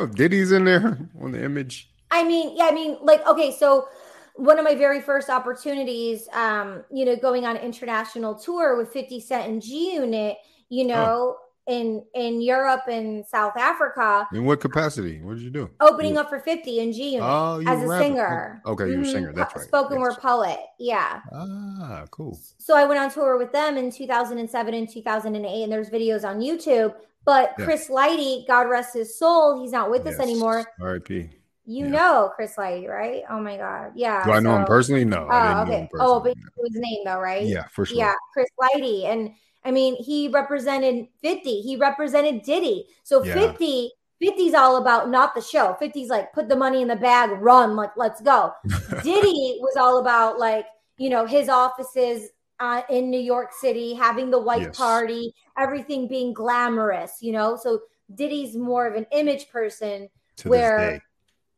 [0.14, 1.90] Diddy's in there on the image.
[2.10, 3.88] I mean, yeah, I mean, like, okay, so
[4.36, 9.20] one of my very first opportunities, um, you know, going on international tour with 50
[9.20, 10.36] Cent and G Unit,
[10.68, 11.38] you know, oh.
[11.68, 14.26] In in Europe and South Africa.
[14.32, 15.20] In what capacity?
[15.22, 15.70] What did you do?
[15.80, 18.12] Opening up for 50 and G oh, as a rapping.
[18.12, 18.62] singer.
[18.66, 19.04] Okay, you're mm-hmm.
[19.04, 19.32] a singer.
[19.32, 19.64] That's right.
[19.64, 20.00] Spoken yes.
[20.00, 20.58] word poet.
[20.78, 21.20] Yeah.
[21.32, 22.38] Ah, cool.
[22.58, 26.40] So I went on tour with them in 2007 and 2008, and there's videos on
[26.40, 26.94] YouTube.
[27.24, 27.64] But yeah.
[27.64, 30.14] Chris Lighty, God rest his soul, he's not with yes.
[30.14, 30.66] us anymore.
[30.80, 31.30] R.I.P.
[31.64, 31.90] You yeah.
[31.90, 33.22] know Chris Lighty, right?
[33.30, 33.92] Oh my God.
[33.94, 34.24] Yeah.
[34.24, 35.04] Do I know him personally?
[35.04, 35.28] No.
[35.30, 35.88] Oh, okay.
[36.00, 37.46] Oh, but his name though, right?
[37.46, 37.96] Yeah, for sure.
[37.96, 39.04] Yeah, Chris Lighty.
[39.04, 39.30] And
[39.64, 41.60] I mean, he represented 50.
[41.60, 42.86] He represented Diddy.
[43.04, 43.34] So yeah.
[43.34, 45.76] 50, 50's all about not the show.
[45.80, 48.52] 50's like put the money in the bag, run, like let's go.
[49.02, 50.66] Diddy was all about like,
[50.98, 54.76] you know, his offices uh, in New York City, having the white yes.
[54.76, 57.56] party, everything being glamorous, you know.
[57.56, 57.80] So
[58.14, 61.02] Diddy's more of an image person to where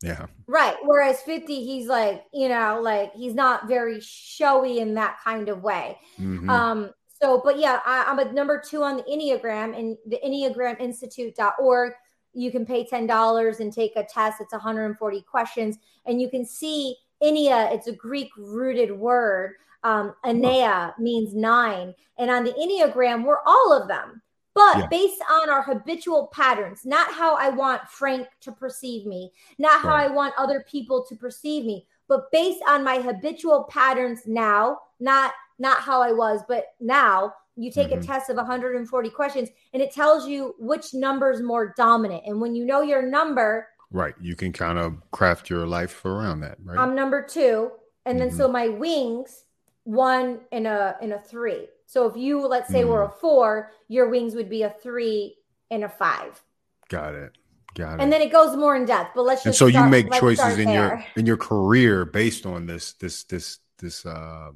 [0.01, 0.27] yeah.
[0.45, 0.75] Right.
[0.83, 5.63] Whereas 50, he's like, you know, like he's not very showy in that kind of
[5.63, 5.97] way.
[6.19, 6.49] Mm-hmm.
[6.49, 6.91] Um,
[7.21, 11.93] so, but yeah, I, am a number two on the Enneagram and the Enneagram Institute.org.
[12.33, 14.41] You can pay $10 and take a test.
[14.41, 15.77] It's 140 questions.
[16.05, 19.53] And you can see Ennea, it's a Greek rooted word.
[19.83, 21.95] Um, Ennea means nine.
[22.17, 24.21] And on the Enneagram, we're all of them
[24.55, 24.87] but yeah.
[24.87, 29.89] based on our habitual patterns, not how I want Frank to perceive me, not how
[29.89, 30.09] right.
[30.09, 35.33] I want other people to perceive me, but based on my habitual patterns now, not
[35.59, 38.01] not how I was, but now you take Mhm.
[38.01, 42.23] a test of 140 questions and it tells you which number is more dominant.
[42.25, 44.15] And when you know your number, Right.
[44.19, 46.77] You can kind of craft your life around that, right?
[46.79, 47.71] I'm number two,
[48.05, 48.33] and then Mhm.
[48.37, 49.45] so my wings
[49.85, 51.69] one and a and a three.
[51.85, 53.19] So if you let's say were a Mm.
[53.19, 55.37] four, your wings would be a three
[55.69, 56.43] and a five,
[56.89, 57.37] Got it.
[57.75, 58.01] Got it.
[58.03, 59.11] and then it goes more in depth.
[59.15, 62.45] But let's just and so you make choices start in your in your career based
[62.45, 64.51] on this this this this uh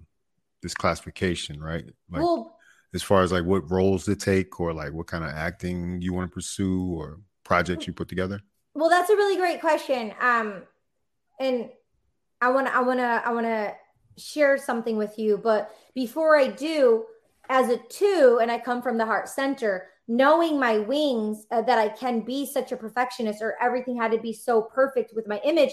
[0.61, 1.85] this classification, right?
[2.09, 2.55] Like well,
[2.93, 6.13] as far as like what roles to take or like what kind of acting you
[6.13, 8.41] want to pursue or projects you put together.
[8.73, 10.13] well, that's a really great question.
[10.19, 10.63] Um,
[11.39, 11.69] and
[12.41, 13.73] I want to I want to I want to
[14.17, 17.05] share something with you, but before I do,
[17.49, 21.77] as a two, and I come from the heart center, knowing my wings uh, that
[21.77, 25.39] I can be such a perfectionist or everything had to be so perfect with my
[25.43, 25.71] image,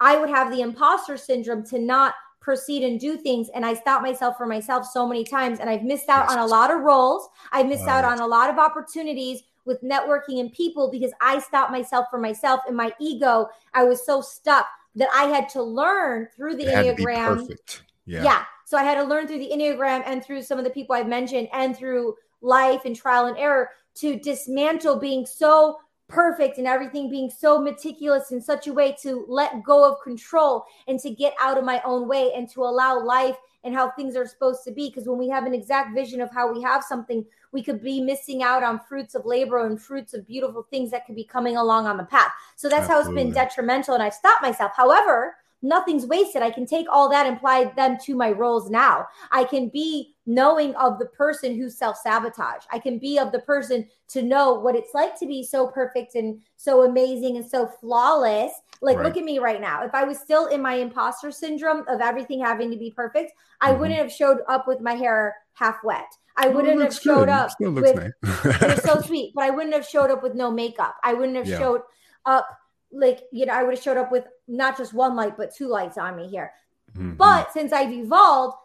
[0.00, 2.14] I would have the imposter syndrome to not
[2.46, 3.48] proceed and do things.
[3.56, 6.46] And I stop myself for myself so many times, and I've missed out on a
[6.46, 7.28] lot of roles.
[7.50, 11.72] I've missed out on a lot of opportunities with networking and people because I stopped
[11.72, 13.48] myself for myself and my ego.
[13.74, 17.02] I was so stuck that I had to learn through the It had to be
[17.02, 17.40] Enneagram.
[17.40, 17.82] perfect.
[18.06, 18.22] Yeah.
[18.22, 18.44] Yeah.
[18.64, 21.08] So I had to learn through the Enneagram and through some of the people I've
[21.08, 25.78] mentioned and through life and trial and error to dismantle being so
[26.08, 30.64] perfect and everything being so meticulous in such a way to let go of control
[30.86, 34.14] and to get out of my own way and to allow life and how things
[34.14, 34.88] are supposed to be.
[34.88, 38.00] Because when we have an exact vision of how we have something, we could be
[38.00, 41.56] missing out on fruits of labor and fruits of beautiful things that could be coming
[41.56, 42.30] along on the path.
[42.54, 43.94] So that's how it's been detrimental.
[43.94, 44.72] And I've stopped myself.
[44.76, 46.42] However, nothing's wasted.
[46.42, 49.06] I can take all that and apply them to my roles now.
[49.32, 52.64] I can be knowing of the person who self sabotage.
[52.72, 56.14] I can be of the person to know what it's like to be so perfect
[56.16, 58.52] and so amazing and so flawless.
[58.82, 59.06] Like, Right.
[59.06, 59.84] look at me right now.
[59.84, 63.72] If I was still in my imposter syndrome of everything having to be perfect, I
[63.72, 63.78] Mhm.
[63.78, 66.12] wouldn't have showed up with my hair half wet.
[66.36, 67.28] I wouldn't have showed good.
[67.30, 68.12] up looks with nice.
[68.62, 69.32] it was so sweet.
[69.34, 70.96] But I wouldn't have showed up with no makeup.
[71.02, 71.58] I wouldn't have Yeah.
[71.58, 71.82] showed
[72.26, 72.46] up
[72.92, 73.54] like you know.
[73.54, 76.28] I would have showed up with not just one light but two lights on me
[76.28, 76.52] here.
[76.94, 77.16] Mhm.
[77.16, 78.56] But since I've evolved,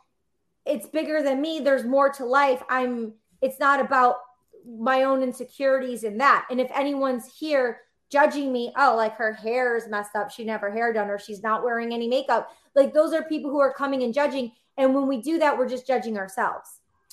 [0.65, 1.60] it's bigger than me.
[1.60, 2.62] There's more to life.
[2.69, 3.13] I'm.
[3.41, 4.17] It's not about
[4.65, 6.45] my own insecurities in that.
[6.52, 7.80] And if anyone's here
[8.12, 11.41] judging me, oh, like her hair is messed up, she never hair done, or she's
[11.41, 12.52] not wearing any makeup.
[12.76, 14.52] Like those are people who are coming and judging.
[14.78, 16.69] And when we do that, we're just judging ourselves.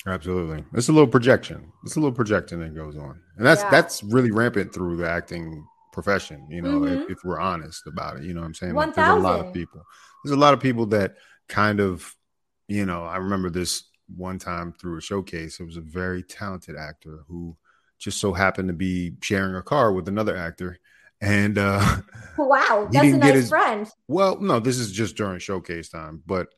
[0.07, 0.65] Absolutely.
[0.75, 1.73] It's a little projection.
[1.85, 3.19] It's a little projecting that goes on.
[3.37, 3.71] And that's Yeah.
[3.71, 7.05] that's really rampant through the acting profession, you know, Mhm.
[7.05, 8.23] if, if we're honest about it.
[8.25, 8.75] You know what I'm saying?
[8.75, 9.83] One there's a lot of people.
[10.23, 11.17] There's a lot of people that
[11.49, 12.15] kind of,
[12.69, 15.59] you know, I remember this one time through a showcase.
[15.61, 17.57] It was a very talented actor who
[17.99, 20.79] just so happened to be sharing a car with another actor.
[21.21, 21.97] And uh
[22.39, 23.89] Wow, that's a nice his- friend.
[24.07, 26.49] well, no, this is just during showcase time, but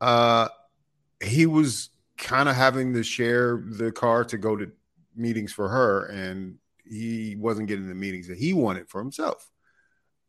[0.00, 0.48] uh
[1.22, 4.70] he was kind of having to share the car to go to
[5.16, 9.50] meetings for her and he wasn't getting the meetings that he wanted for himself.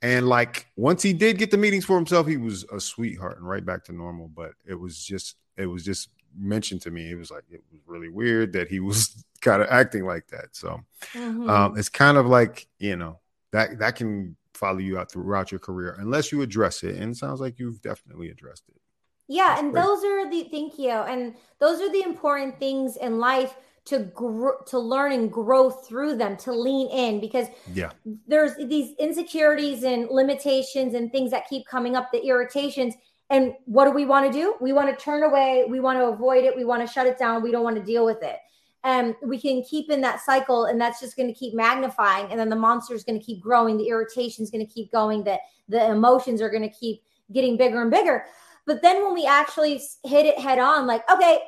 [0.02, 3.48] And like once he did get the meetings for himself, he was a sweetheart and
[3.48, 7.10] right back to normal, but it was just it was just mentioned to me.
[7.12, 10.56] It was like it was really weird that he was kind of acting like that.
[10.56, 10.82] So,
[11.14, 11.50] Mhm.
[11.50, 13.20] um, it's kind of like you know
[13.52, 17.18] that that can follow you out throughout your career unless you address it and it
[17.18, 18.82] sounds like you've definitely addressed it
[19.28, 19.76] Yeah, That's and great.
[19.76, 24.54] those are the thank you, and those are the important things in life to grow,
[24.68, 27.92] to learn and grow through them, to lean in because yeah
[28.28, 32.96] there's these insecurities and limitations and things that keep coming up, the irritations.
[33.30, 34.56] And what do we want to do?
[34.62, 37.18] We want to turn away, we want to avoid it, we want to shut it
[37.18, 38.38] down, we don't want to deal with it.
[38.84, 42.30] And we can keep in that cycle, and that's just going to keep magnifying.
[42.30, 44.92] And then the monster is going to keep growing, the irritation is going to keep
[44.92, 47.02] going, the, the emotions are going to keep
[47.34, 48.26] getting bigger and bigger.
[48.68, 51.40] But then when we actually hit it head on, like, okay,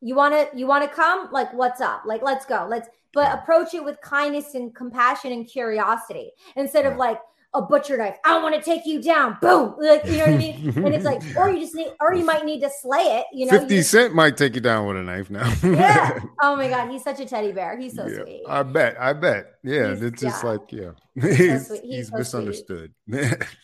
[0.00, 1.28] you want to you want to come?
[1.32, 2.02] Like what's up?
[2.06, 2.66] Like let's go.
[2.68, 7.18] Let's but approach it with kindness and compassion and curiosity instead of like
[7.54, 8.16] a butcher knife.
[8.22, 9.38] I want to take you down.
[9.40, 9.76] Boom.
[9.78, 10.72] Like you know what i mean?
[10.84, 13.46] And it's like or you just need or you might need to slay it you
[13.46, 13.52] know?
[13.54, 15.50] You 50 just- cent might take you down with a knife now.
[15.62, 16.18] Yeah.
[16.42, 17.78] Oh my god he's such a teddy bear.
[17.78, 18.42] He's so Yeah, sweet.
[18.46, 19.46] I bet i bet.
[19.64, 20.50] Yeah He's- it's just yeah.
[20.50, 20.90] like yeah.
[21.14, 21.80] He's, sweet.
[21.82, 22.92] He's he's so misunderstood.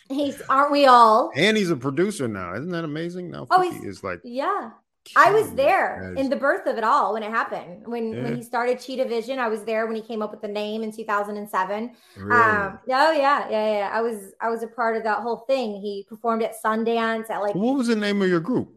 [0.08, 1.30] He's aren't we all?
[1.36, 2.54] And he's a producer now.
[2.54, 3.30] Isn't that amazing?
[3.30, 4.70] Now Oh, he's- is like yeah
[5.16, 7.86] I was there in the birth of it all when it happened.
[7.86, 8.22] When Yeah.
[8.22, 10.82] when he started Cheetah Vision, I was there when he came up with the name
[10.82, 11.90] in 2007.
[12.16, 12.30] really.
[12.40, 13.90] Um, oh yeah, yeah, yeah.
[13.92, 15.80] I was I was a part of that whole thing.
[15.80, 18.68] He performed at Sundance at like what was the name of your group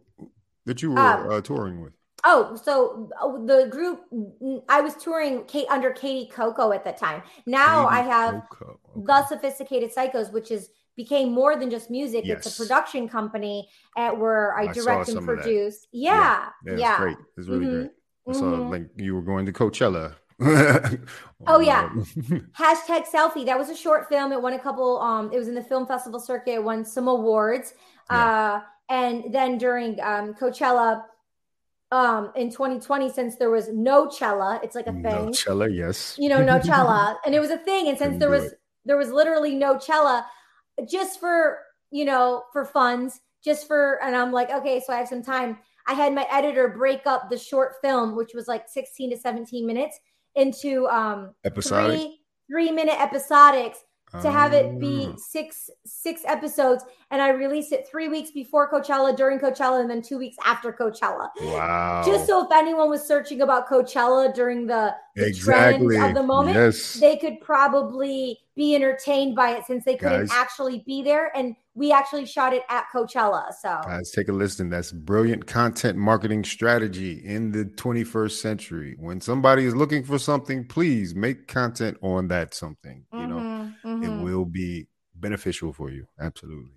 [0.65, 1.93] that you were Um, uh, touring with
[2.27, 4.01] oh, so uh, the group
[4.67, 7.21] I was touring Kate under Katie Coco at the time.
[7.45, 8.79] Now I have Coco.
[8.97, 9.05] Okay.
[9.05, 12.25] the sophisticated psychos, which is became more than just music.
[12.25, 12.45] Yes.
[12.45, 15.43] It's a production company at where I, I direct and some of that.
[15.43, 15.87] produce.
[15.91, 16.49] Yeah.
[16.65, 16.97] yeah, it's Yeah.
[16.97, 17.17] great.
[17.37, 17.71] It's really Mhm.
[17.81, 17.91] great.
[18.27, 18.71] I saw Mhm.
[18.71, 20.13] like you were going to Coachella.
[21.47, 21.83] Oh, yeah.
[21.93, 22.05] Um,
[22.57, 23.45] Hashtag selfie.
[23.45, 24.31] That was a short film.
[24.31, 24.99] It won a couple.
[24.99, 26.53] Um, it was in the film festival circuit.
[26.55, 27.73] It won some awards.
[28.09, 31.03] Uh, and then during um, Coachella,
[31.91, 35.03] um, in 2020, since there was no Cella, it's like a thing.
[35.03, 36.15] Coachella, yes.
[36.17, 37.87] you know, no Cella, and it was a thing.
[37.89, 38.59] And since Couldn't there was it.
[38.85, 40.25] there was literally no Cella,
[40.89, 41.59] just for
[41.91, 45.57] you know for funds, just for, and I'm like, okay, so I have some time.
[45.87, 49.67] I had my editor break up the short film, which was like 16 to 17
[49.67, 49.99] minutes,
[50.35, 51.99] into um Episodic.
[51.99, 53.77] three three minute episodics
[54.21, 55.15] to have it be Ah.
[55.17, 60.01] six six episodes and i release it three weeks before coachella during coachella and then
[60.01, 62.03] two weeks after coachella Wow.
[62.05, 66.23] just so if anyone was searching about coachella during the, the exactly trends of the
[66.27, 66.93] moment Yes.
[66.93, 70.29] they could probably be entertained by it since they couldn't Guys.
[70.31, 74.69] actually be there and we actually shot it at coachella so Guys, take a listen.
[74.69, 78.95] That's brilliant content marketing strategy in the 21st century.
[78.97, 83.03] When somebody is looking for something, please make content on that something.
[83.11, 83.54] You know,
[84.01, 86.07] Mhm, it will be beneficial for you.
[86.19, 86.71] Absolutely.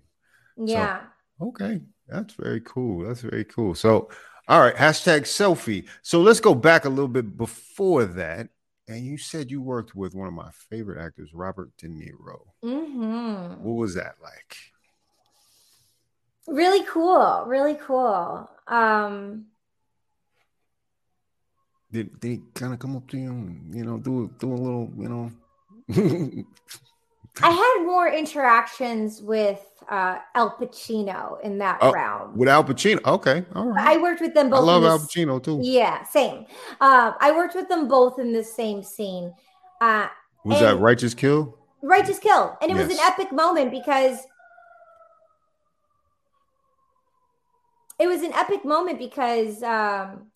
[0.57, 1.07] yeah
[1.41, 1.81] Okay.
[2.07, 3.05] That's very cool.
[3.07, 3.75] That's very cool.
[3.75, 4.09] So,
[4.47, 5.87] all right, hashtag selfie.
[6.01, 8.49] So let's go back a little bit before that.
[8.87, 12.39] And you said you worked with one of my favorite actors, Robert De Niro.
[12.63, 14.57] hmm What was that like?
[16.47, 19.45] really cool really cool um
[21.91, 24.53] Did, did he kind of come up to you and, you know, do, do a
[24.53, 25.31] little, you know?
[27.41, 32.37] I had more interactions with uh, Al Pacino in that Oh, round.
[32.37, 32.99] with Al Pacino.
[33.05, 33.45] Okay.
[33.55, 33.87] All right.
[33.87, 34.59] I worked with them both.
[34.59, 35.59] I love in Al Pacino too.
[35.61, 36.45] Yeah, same.
[36.79, 39.33] Uh, I worked with them both in the same scene.
[39.81, 40.07] Uh,
[40.43, 41.57] Was that Righteous Kill?
[41.81, 42.57] Righteous Kill.
[42.61, 44.19] And it was an epic moment because
[47.97, 50.27] it was an epic moment because um,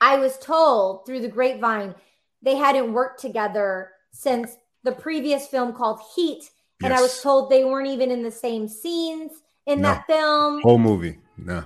[0.00, 1.94] I was told through the grapevine
[2.42, 6.50] they hadn't worked together since the previous film called Heat.
[6.82, 9.32] And I was told they weren't even in the same scenes
[9.66, 9.88] in No.
[9.88, 10.60] that film.
[10.62, 11.18] Whole movie.
[11.36, 11.64] No.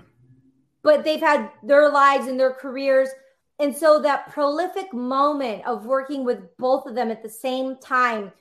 [0.83, 3.11] but they've had their lives and their careers.
[3.59, 8.33] And so that prolific moment of working with both of them at the same time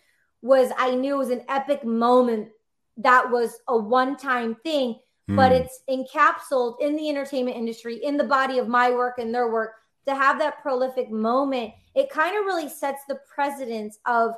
[0.44, 2.50] was, I knew it was an epic moment
[2.98, 5.60] that was a one time thing, but Mm.
[5.62, 9.74] it's encapsulated in the entertainment industry, in the body of my work and their work.
[10.08, 14.36] To have that prolific moment, it kind of really sets the precedence of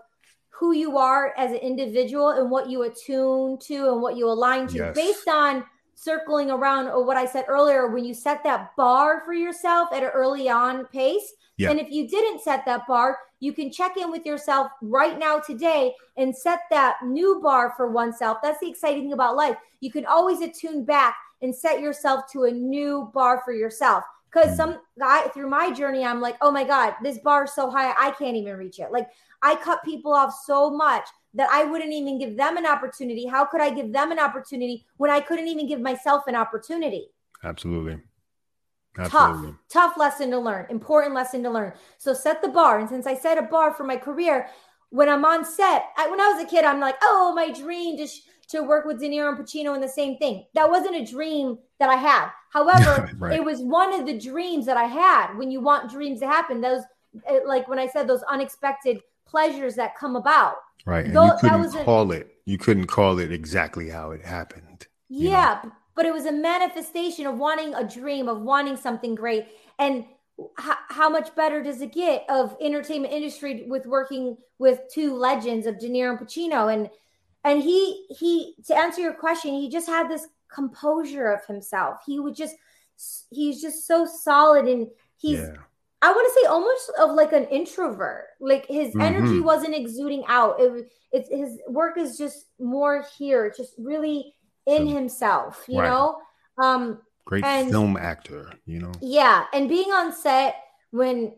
[0.59, 4.67] who you are as an individual and what you attune to and what you align
[4.67, 4.95] to Yes.
[4.95, 5.63] based on
[5.95, 10.03] circling around or what I said earlier when you set that bar for yourself at
[10.03, 11.33] an early on pace.
[11.57, 11.71] Yeah.
[11.71, 15.39] And if you didn't set that bar, you can check in with yourself right now
[15.39, 18.39] today and set that new bar for oneself.
[18.43, 19.57] That's the exciting thing about life.
[19.79, 24.03] You can always attune back and set yourself to a new bar for yourself.
[24.31, 24.57] Because Mm.
[24.57, 27.93] some guy through my journey, I'm like, oh my God, this bar is so high,
[27.97, 28.91] I can't even reach it.
[28.91, 29.09] Like
[29.41, 33.25] I cut people off so much that I wouldn't even give them an opportunity.
[33.25, 37.11] How could I give them an opportunity when I couldn't even give myself an opportunity?
[38.97, 39.51] Absolutely.
[39.69, 41.73] Tough, tough lesson to learn, important lesson to learn.
[41.97, 42.79] So set the bar.
[42.79, 44.49] And since I set a bar for my career,
[44.89, 47.97] when I'm on set, I, when I was a kid, I'm like, oh, my dream
[47.97, 50.45] to, sh- to work with De Niro and Pacino in the same thing.
[50.55, 52.29] That wasn't a dream that I had.
[52.49, 53.33] However, Right.
[53.33, 55.35] it was one of the dreams that I had.
[55.38, 56.83] When you want dreams to happen, those,
[57.27, 60.55] it, like when I said, those unexpected pleasures that come about.
[60.85, 61.05] Right.
[61.05, 62.35] And Though- you couldn't was a- call it.
[62.45, 64.88] You couldn't call it exactly how it happened.
[65.09, 65.29] You know?
[65.31, 65.62] Yeah,
[65.95, 69.45] but it was a manifestation of wanting a dream, of wanting something great.
[69.77, 70.05] And
[70.57, 75.67] how, how much better does it get of entertainment industry with working with two legends
[75.67, 76.73] of De Niro and Pacino?
[76.73, 76.89] And
[77.43, 81.99] and he he to answer your question, he just had this composure of himself.
[82.05, 82.55] He would just
[83.29, 85.53] he's just so solid and he's yeah.
[86.01, 88.25] I want to say almost of like an introvert.
[88.39, 89.43] Like his energy Mhm.
[89.43, 90.59] wasn't exuding out.
[90.59, 94.35] It it's his work is just more here, just really
[94.65, 95.89] in So- himself, you Right.
[95.89, 96.17] know?
[96.57, 98.91] Um Great and- film actor, you know?
[99.01, 100.55] yeah, and being on set
[100.91, 101.35] when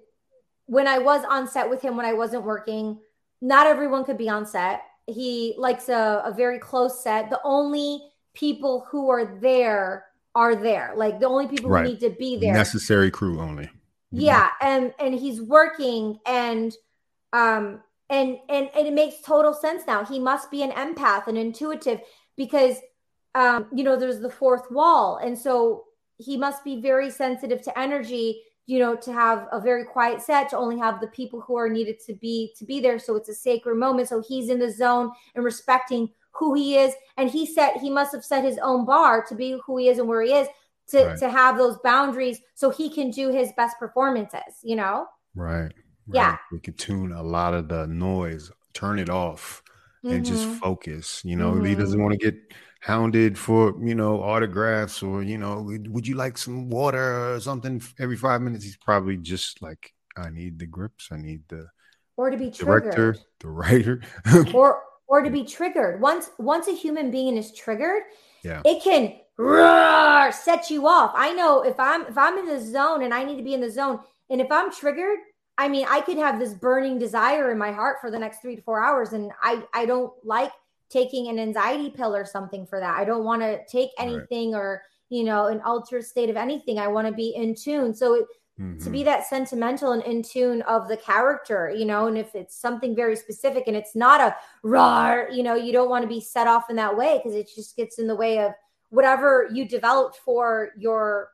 [0.68, 3.00] when I was on set with him when I wasn't working,
[3.42, 4.82] not everyone could be on set.
[5.08, 7.30] He likes a, a very close set.
[7.30, 10.94] The only people who are there are there.
[10.96, 11.86] Like the only people Right.
[11.86, 12.54] who need to be there.
[12.54, 13.70] Necessary crew only.
[14.12, 16.76] Yeah, and and he's working and
[17.34, 20.04] um and and and it makes total sense now.
[20.04, 22.02] He must be an empath and intuitive
[22.36, 22.78] because
[23.36, 25.86] um you know there's the fourth wall and so
[26.18, 30.50] he must be very sensitive to energy you know to have a very quiet set
[30.50, 33.30] to only have the people who are needed to be to be there so it's
[33.30, 37.46] a sacred moment so he's in the zone and respecting who he is and he
[37.46, 40.22] set he must have set his own bar to be who he is and where
[40.22, 40.48] he is
[40.88, 41.18] to Right.
[41.18, 45.72] to have those boundaries so he can do his best performances you know Right.
[46.12, 46.32] Yeah.
[46.32, 46.40] right.
[46.52, 49.64] We could tune a lot of the noise, turn it off,
[50.10, 50.60] and just Mhm.
[50.60, 51.22] focus.
[51.24, 51.78] You know, he Mhm.
[51.78, 52.36] doesn't want to get
[52.82, 57.40] hounded for, you know, autographs or, you know, would would you like some water or
[57.40, 58.66] something every five minutes?
[58.66, 61.10] He's probably just like, I need the grips.
[61.12, 61.68] I need the
[62.18, 64.02] or to be director, triggered the writer.
[64.54, 66.00] or or to be triggered.
[66.02, 68.04] Once once a human being is triggered
[68.44, 68.62] yeah.
[68.66, 69.04] it can
[69.38, 71.12] roar, set you off.
[71.16, 73.62] I know if i'm if i'm in the zone and i need to be in
[73.62, 74.00] the zone
[74.30, 75.20] and if i'm triggered
[75.58, 78.56] i mean i could have this burning desire in my heart for the next three
[78.56, 80.52] to four hours and i i don't like
[80.92, 83.00] taking an anxiety pill or something for that.
[83.00, 84.08] I don't want to take Right.
[84.08, 86.78] anything or you know an altered state of anything.
[86.78, 87.94] I want to be in tune.
[87.94, 88.26] So it,
[88.80, 88.92] to Mhm.
[88.92, 92.96] be that sentimental and in tune of the character, you know, and if it's something
[92.96, 96.48] very specific and it's not a raw, you know, you don't want to be set
[96.48, 98.54] off in that way because it just gets in the way of
[98.90, 101.30] whatever you developed for your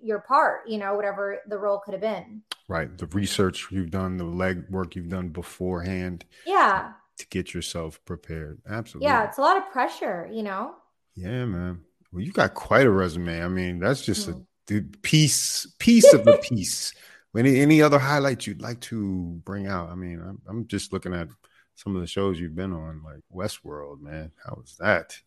[0.00, 2.42] your part, you know, whatever the role could have been.
[2.68, 2.96] right.
[2.98, 6.92] The research you've done, the leg work you've done beforehand Yeah.
[7.18, 8.60] to get yourself prepared.
[8.68, 9.06] Absolutely.
[9.06, 9.24] Yeah.
[9.24, 10.74] It's a lot of pressure, you know.
[11.14, 11.84] Yeah, man.
[12.12, 13.42] Well, you got quite a resume.
[13.42, 14.32] I mean, that's just Mhm.
[14.42, 16.92] a the piece piece of the piece.
[17.36, 19.90] Any any other highlights you'd like to bring out?
[19.90, 21.28] I mean, I'm, I'm just looking at
[21.74, 24.32] some of the shows you've been on, like Westworld, man.
[24.44, 25.18] How was that?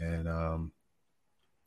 [0.00, 0.72] And um,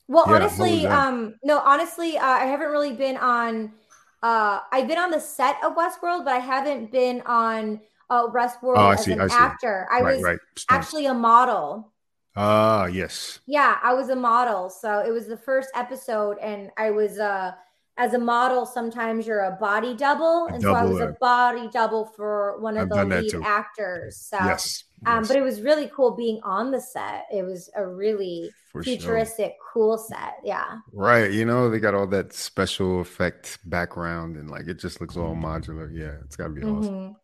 [0.08, 3.74] Well, Yeah, honestly, um, no, honestly, uh, I haven't really been on.
[4.22, 7.80] Uh, I've been on the set of Westworld, but I haven't been on
[8.10, 9.88] uh, Westworld Oh, I as see, an I actor.
[9.92, 10.40] I right, was right.
[10.70, 11.92] Actually a model.
[12.36, 14.70] Ah, yes, Yeah, I was a model.
[14.70, 17.52] So it was the first episode, and I was uh
[17.98, 18.66] as a model.
[18.66, 22.78] Sometimes you're a body double, A and so I was a body double for one
[22.78, 24.18] of I've the lead actors.
[24.18, 27.26] So, yes, um, yes, but it was really cool being on the set.
[27.32, 28.94] It was a really for sure.
[28.94, 30.36] futuristic, cool set.
[30.44, 30.80] Yeah.
[30.94, 35.18] Right, you know they got all that special effect background, and like it just looks
[35.18, 35.90] all modular.
[35.94, 36.94] Yeah, it's got to be awesome.
[36.94, 37.16] Mhm.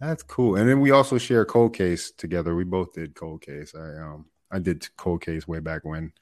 [0.00, 0.56] That's cool.
[0.56, 2.54] And then we also share Cold Case together.
[2.54, 3.74] We both did Cold Case.
[3.74, 6.12] I um I did Cold Case way back when.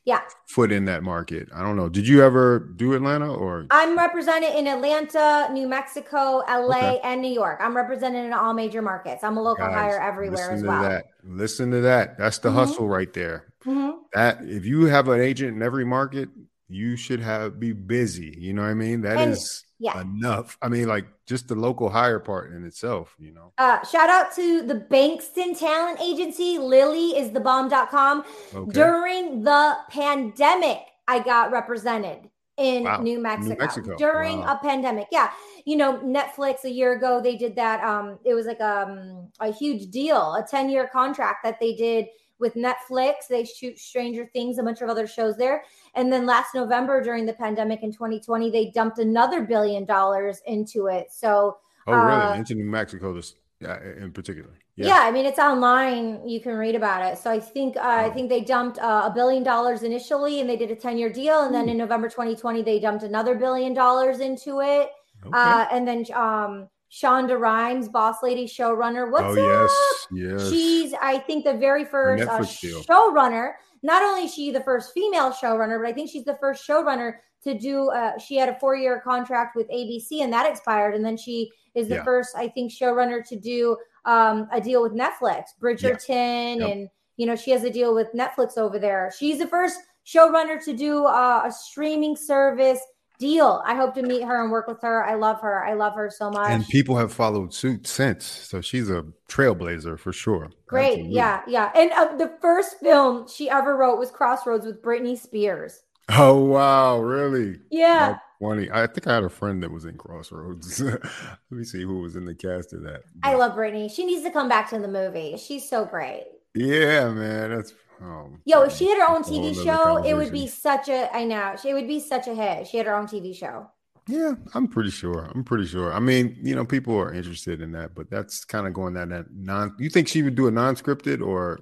[0.03, 0.22] Yeah.
[0.47, 1.49] foot in that market.
[1.53, 1.89] I don't know.
[1.89, 6.99] Did you ever do Atlanta or I'm represented in Atlanta, New Mexico, LA, Okay.
[7.03, 7.60] and New York.
[7.60, 9.24] I'm represented in all major markets.
[9.24, 10.84] I'm a local Guys, hire everywhere listen as to well.
[10.84, 11.06] That.
[11.24, 12.18] Listen to that.
[12.20, 12.53] That's the Mhm.
[12.53, 13.45] hustle right there.
[13.66, 13.93] Mhm.
[14.14, 16.30] that if you have an agent in every market,
[16.68, 18.36] you should have be busy.
[18.38, 19.01] You know what I mean?
[19.01, 20.01] That is And- yeah.
[20.01, 20.57] enough.
[20.61, 23.51] I mean, like just the local hire part in itself, you know.
[23.57, 26.57] Uh, shout out to the Bankston Talent Agency.
[26.57, 28.23] Lily is the bomb.com.
[28.53, 28.71] Okay.
[28.71, 33.01] During the pandemic, I got represented in Wow.
[33.01, 33.55] New Mexico.
[33.59, 33.95] Mexico.
[33.97, 34.53] During Wow.
[34.53, 35.07] a pandemic.
[35.11, 35.32] Yeah.
[35.65, 37.84] You know, Netflix a year ago, they did that.
[37.84, 42.05] Um, it was like um, a huge deal, a 10 year contract that they did
[42.39, 43.27] with Netflix.
[43.29, 45.63] They shoot Stranger Things, a bunch of other shows there.
[45.93, 50.88] And then last November during the pandemic in 2020, they dumped another billion dollars into
[50.88, 51.11] it.
[51.11, 51.57] So,
[51.88, 52.11] oh, really?
[52.11, 54.49] uh, Into New Mexico, this yeah, in particular.
[54.75, 54.99] yeah.
[55.03, 56.27] I mean it's online.
[56.27, 57.17] You can read about it.
[57.17, 60.57] So I think uh, I think they dumped uh, a billion dollars initially, and they
[60.57, 61.71] did a ten year deal, and then Ooh.
[61.71, 64.89] in November 2020 they dumped another billion dollars into it,
[65.25, 65.31] Okay.
[65.33, 69.11] uh, and then um, Shonda Rhimes, boss lady showrunner.
[69.11, 69.69] What's oh up?
[70.11, 70.49] yes, yes.
[70.49, 73.53] She's I think the very first uh, showrunner.
[73.83, 77.15] Not only is she the first female showrunner, but I think she's the first showrunner
[77.43, 77.89] to do.
[77.91, 81.51] Uh, she had a four year contract with ABC, and that expired, and then she
[81.75, 82.03] is the Yeah.
[82.03, 86.69] first, I think, showrunner to do um, a deal with Netflix, Bridgerton, Yep.
[86.69, 89.11] and you know she has a deal with Netflix over there.
[89.17, 92.79] She's the first showrunner to do uh, a streaming service
[93.20, 93.61] deal.
[93.66, 95.03] I hope to meet her and work with her.
[95.05, 95.66] I love her.
[95.66, 96.49] I love her so much.
[96.49, 98.26] and people have followed suit since.
[98.26, 100.51] So she's a trailblazer for sure.
[100.68, 100.93] Great.
[100.93, 101.16] Absolutely.
[101.16, 101.41] Yeah.
[101.47, 101.72] Yeah.
[101.76, 105.82] And uh, the first film she ever wrote was Crossroads with Britney Spears.
[106.09, 107.59] Oh wow, really?
[107.72, 108.09] Yeah.
[108.09, 108.70] That's funny.
[108.72, 110.80] I think I had a friend that was in Crossroads.
[110.82, 111.01] Let
[111.49, 113.01] me see who was in the cast of that.
[113.24, 113.89] I love Britney.
[113.91, 115.36] She needs to come back to the movie.
[115.38, 116.26] She's so great.
[116.53, 117.49] Yeah, man.
[117.49, 120.31] That's um, Yo, if she had her own that's a whole TV show, it would
[120.31, 121.55] be such a I know.
[121.63, 122.67] It would be such a hit.
[122.67, 123.69] She had her own TV show.
[124.07, 125.31] Yeah, I'm pretty sure.
[125.33, 125.91] I'm pretty sure.
[125.91, 129.09] I mean, you know, people are interested in that, but that's kind of going that
[129.09, 129.75] that non.
[129.79, 131.61] You think she would do a non-scripted or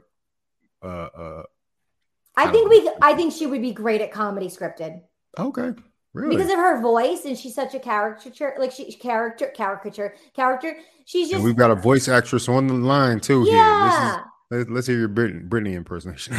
[0.83, 1.43] uh uh
[2.35, 5.01] I I think we I think she would be great at comedy scripted.
[5.37, 5.71] okay,
[6.13, 6.35] really?
[6.35, 10.77] Because of her voice and she's such a caricature like she character caricature character.
[11.05, 14.15] She's and just we've got a voice actress on the line too yeah.
[14.15, 14.25] here.
[14.53, 16.35] This is, let, let's hear your Brit- Britney impersonation.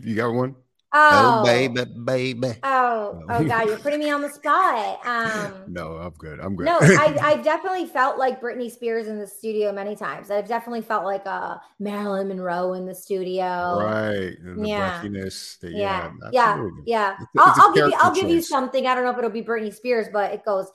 [0.02, 0.54] you got one?
[0.92, 2.52] Oh, baby, baby.
[2.64, 4.98] Oh, oh God, you're putting me on the spot.
[5.06, 6.40] Um No, I'm good.
[6.40, 6.64] I'm good.
[6.64, 10.32] No, I, I've definitely felt like Britney Spears in the studio many times.
[10.32, 13.78] I've definitely felt like uh, Marilyn Monroe in the studio.
[13.80, 14.36] right.
[14.42, 15.00] And the Yeah.
[15.00, 15.60] brockiness.
[15.60, 16.82] the- Yeah, yeah, absolutely.
[16.86, 17.14] yeah.
[17.20, 17.92] It's a- I'll, it's a I'll give you.
[17.94, 18.86] I'll character give you something.
[18.88, 20.72] I don't know if it'll be Britney Spears, but it goes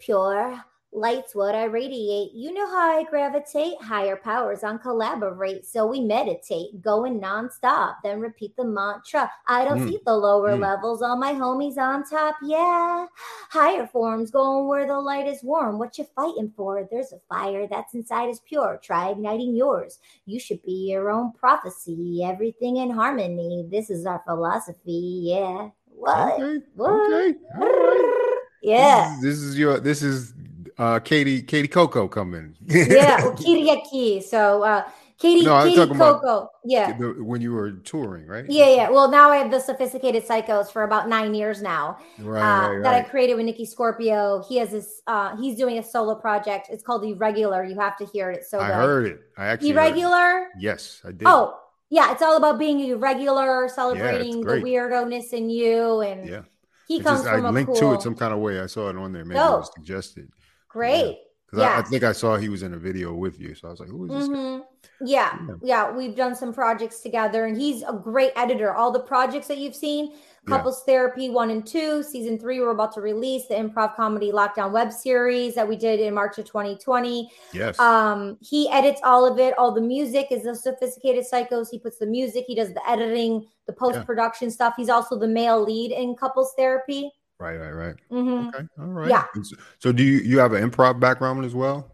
[0.00, 0.60] pure
[0.92, 2.32] light's what I radiate.
[2.32, 3.80] You know how I gravitate.
[3.80, 9.30] Higher powers on collaborate, so we meditate, going nonstop, then repeat the mantra.
[9.46, 10.60] I don't Mm, see the lower mm.
[10.60, 11.00] levels.
[11.02, 12.36] All my homies on top.
[12.42, 13.06] Yeah,
[13.50, 15.78] higher forms going where the light is warm.
[15.78, 16.88] What you fighting for?
[16.90, 18.80] There's a fire that's inside is pure.
[18.82, 20.00] Try igniting yours.
[20.26, 22.22] You should be your own prophecy.
[22.24, 23.66] Everything in harmony.
[23.70, 25.20] This is our philosophy.
[25.24, 25.68] Yeah.
[25.86, 26.40] What?
[26.40, 26.64] Okay.
[26.74, 26.90] What?
[27.12, 27.38] Okay.
[27.56, 28.40] Right.
[28.62, 29.16] Yeah.
[29.20, 29.80] This is, this is your.
[29.80, 30.34] This is
[30.80, 31.42] uh Katie.
[31.42, 32.56] Katie Coco coming.
[32.66, 33.22] yeah.
[33.24, 34.20] Well, Katie.
[34.22, 34.82] So uh
[35.20, 36.48] Katie, No, Katie Coco.
[36.64, 36.96] Yeah.
[36.96, 38.46] The- when you were touring, right?
[38.48, 38.88] Yeah, yeah.
[38.90, 41.98] Well, now I have the sophisticated psychos for about nine years now.
[42.18, 42.40] Right.
[42.40, 44.42] uh, right, that I created with Nikki Scorpio.
[44.48, 45.02] He has this.
[45.06, 46.68] Uh, he's doing a solo project.
[46.70, 47.62] It's called Irregular.
[47.64, 48.38] You have to hear it.
[48.38, 48.74] It's so I good.
[48.76, 49.20] heard it.
[49.36, 49.70] I actually.
[49.72, 50.46] Irregular.
[50.58, 51.24] Yes, I did.
[51.26, 51.58] Oh,
[51.90, 52.12] yeah.
[52.12, 56.42] It's all about being irregular, celebrating the weirdness in you, and yeah.
[56.88, 57.80] he It comes just, I from a linked cool.
[57.80, 58.58] to it some kind of way.
[58.58, 59.26] I saw it on there.
[59.26, 60.30] Maybe it was suggested.
[60.70, 61.18] Great.
[61.46, 63.56] Because I, I think I saw he was in a video with you.
[63.56, 64.34] So I was like, who is this guy?
[64.34, 64.62] Mhm.
[65.02, 65.54] Yeah, Yeah.
[65.62, 68.72] yeah, we've done some projects together, and he's a great editor.
[68.72, 70.56] All the projects that you've seen, Yeah.
[70.56, 74.70] Couples Therapy one and two, season three, we're about to release the improv comedy lockdown
[74.70, 77.30] web series that we did in March of 2020.
[77.52, 77.78] Yes.
[77.80, 79.58] Um, he edits all of it.
[79.58, 81.68] All the music is the sophisticated psychos.
[81.70, 84.74] He puts the music, he does the editing, the post production stuff.
[84.76, 87.10] He's also the male lead in Couples Therapy.
[87.40, 87.94] Right, right, right.
[88.12, 88.48] Mhm.
[88.48, 88.64] Okay.
[88.78, 89.08] All right.
[89.08, 89.24] Yeah.
[89.42, 91.90] So, so do you you have an improv background as well?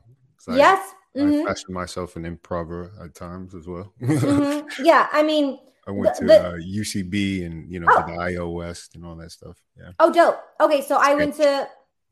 [0.48, 0.92] I- yes.
[1.16, 1.46] I Mhm.
[1.46, 3.92] fashion myself an improver at times as well.
[4.02, 4.66] Mhm.
[4.84, 5.08] Yeah.
[5.12, 8.04] I mean, I went The- to the- uh, UCB and you know Oh.
[8.06, 9.56] the IO West and all that stuff.
[9.78, 9.92] Yeah.
[10.00, 10.38] Oh, dope.
[10.60, 11.68] Okay, so I went to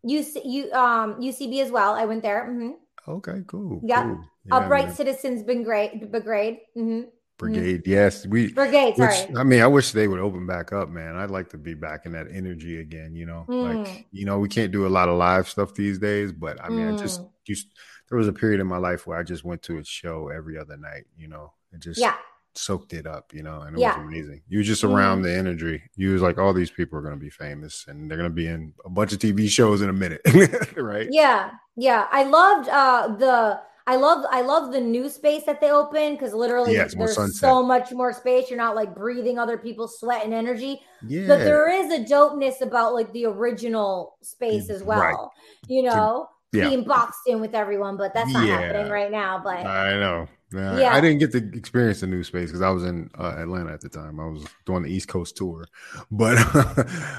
[0.07, 1.95] UC, U, um, UCB as well.
[1.95, 2.47] I went there.
[2.47, 2.73] hmm
[3.07, 3.43] Okay.
[3.47, 3.81] Cool.
[3.85, 4.05] Yeah.
[4.05, 4.25] Cool.
[4.51, 4.95] Upright man.
[4.95, 6.11] Citizens Brigade.
[6.11, 6.61] Brigade.
[6.75, 7.03] hmm
[7.39, 7.83] Brigade.
[7.87, 8.27] Yes.
[8.27, 8.53] We.
[8.53, 8.95] Brigade.
[8.97, 9.37] Which Sorry.
[9.37, 11.17] I mean, I wish they would open back up, man.
[11.17, 13.15] I'd like to be back in that energy again.
[13.17, 13.85] You know, Mm.
[13.85, 16.69] like you know, we can't do a lot of live stuff these days, but I
[16.69, 17.31] mean, I just Mm.
[17.47, 17.69] used.
[18.09, 20.59] There was a period in my life where I just went to a show every
[20.59, 21.05] other night.
[21.17, 22.15] You know, and just Yeah.
[22.55, 23.35] soaked it up.
[23.35, 23.99] You know, and it Yeah.
[23.99, 24.43] was amazing.
[24.49, 25.83] You were just around the energy.
[25.97, 28.35] You was like, all these people are going to be famous, and they're going to
[28.35, 30.21] be in a bunch of TV shows in a minute,
[30.77, 31.09] right?
[31.11, 31.51] Yeah.
[31.75, 32.07] Yeah.
[32.13, 33.61] I loved uh the.
[33.87, 37.63] I love I love the new space that they open because literally Yeah, there's so
[37.63, 38.49] much more space.
[38.49, 40.81] You're not like breathing other people's sweat and energy.
[41.07, 41.27] Yeah.
[41.29, 45.01] But there is a dopeness about like the original space as well.
[45.01, 45.69] Right.
[45.69, 46.69] You know, yeah.
[46.71, 48.59] being boxed in with everyone, but that's not Yeah.
[48.59, 49.41] happening right now.
[49.43, 50.29] But I know.
[50.51, 50.95] Yeah, Yeah.
[50.95, 53.83] I didn't get to experience the new space because I was in uh, Atlanta at
[53.83, 54.19] the time.
[54.19, 55.67] I was doing the East Coast tour,
[56.11, 56.39] but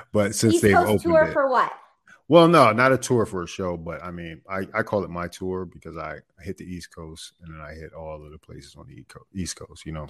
[0.13, 1.72] but since East they've Coast opened tour it, for what?
[2.28, 5.09] Well, no, not a tour for a show, but I mean, I, I call it
[5.09, 8.32] my tour because I, I hit the East Coast and then I hit all of
[8.32, 10.07] the places on the East Coast, you know.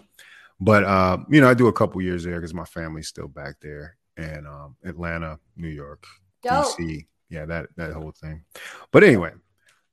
[0.60, 3.56] But uh, you know, I do a couple years there because my family's still back
[3.62, 6.06] there, and um, Atlanta, New York,
[6.44, 6.78] Dope.
[6.78, 8.46] DC, yeah, that that whole thing.
[8.92, 9.32] But anyway,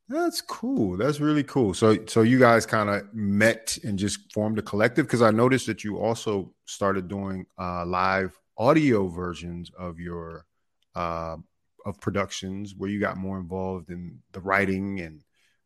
[0.08, 0.96] that's cool.
[0.96, 1.74] That's really cool.
[1.74, 5.66] So so you guys kind of met and just formed a collective because I noticed
[5.66, 10.46] that you also started doing uh, live audio versions of your
[10.94, 11.36] uh,
[11.84, 15.22] of productions where you got more involved in the writing and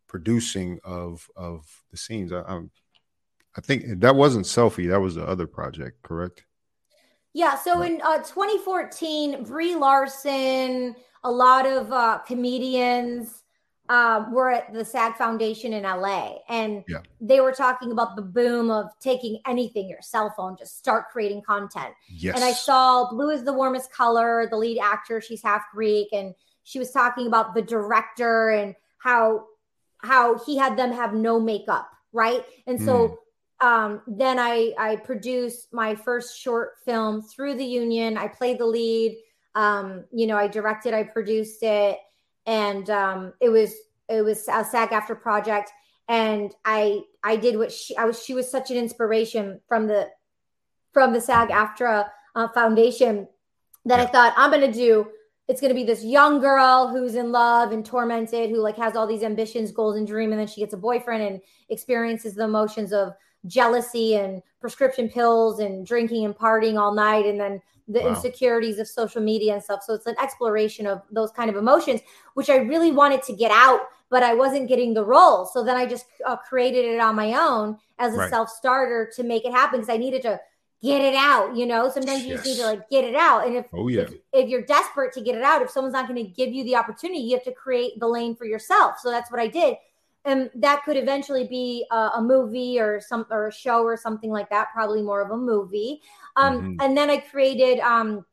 [0.09, 2.33] producing of of the scenes.
[2.33, 2.71] I, I'm,
[3.57, 4.89] I think that wasn't selfie.
[4.89, 6.45] That was the other project, correct?
[7.33, 7.57] Yeah.
[7.57, 13.43] So in uh, 2014, Brie Larson, a lot of uh, comedians
[13.89, 16.99] um, were at the SAG Foundation in LA, and Yeah.
[17.21, 21.43] they were talking about the boom of taking anything, your cell phone, just start creating
[21.43, 21.95] content.
[22.09, 22.35] Yes.
[22.35, 24.47] And I saw Blue is the warmest color.
[24.51, 26.35] The lead actor, she's half Greek, and
[26.65, 29.47] she was talking about the director and how
[29.99, 32.45] how he had them have no makeup, right?
[32.67, 33.19] And so
[33.61, 38.19] um, then I I produced my first short film through the union.
[38.19, 39.17] I played the lead.
[39.55, 41.99] Um, you know, I directed, I produced it,
[42.47, 43.75] and um, it was
[44.09, 45.71] it was a SAG-AFTRA project.
[46.09, 50.09] And I I did what she I was she was such an inspiration from the
[50.93, 53.29] from the SAG-AFTRA uh, Foundation
[53.85, 55.09] that I thought I'm going to do
[55.49, 58.97] it's going to be this young girl who's in love and tormented who like has
[58.97, 62.45] all these ambitions goals and dream and then she gets a boyfriend and experiences the
[62.45, 63.13] emotions of
[63.47, 68.09] jealousy and prescription pills and drinking and partying all night and then the wow.
[68.09, 72.01] insecurities of social media and stuff so it's an exploration of those kind of emotions
[72.35, 73.81] which i really wanted to get out
[74.11, 77.35] but i wasn't getting the role so then i just uh, created it on my
[77.35, 78.31] own as a right.
[78.31, 80.41] self starter to make it happen because i needed to
[80.83, 81.57] get it out.
[81.57, 82.39] You know, sometimes you yes.
[82.39, 83.47] just need to like get it out.
[83.47, 86.09] And if oh yeah, if, if you're desperate to get it out, if someone's not
[86.09, 88.99] going to give you the opportunity, you have to create the lane for yourself.
[89.01, 89.77] So that's what I did.
[90.27, 94.31] And that could eventually be a, a movie or some or a show or something
[94.31, 94.69] like that.
[94.73, 96.03] Probably more of a movie.
[96.37, 96.81] Um, mm-hmm.
[96.81, 98.25] And then I created um,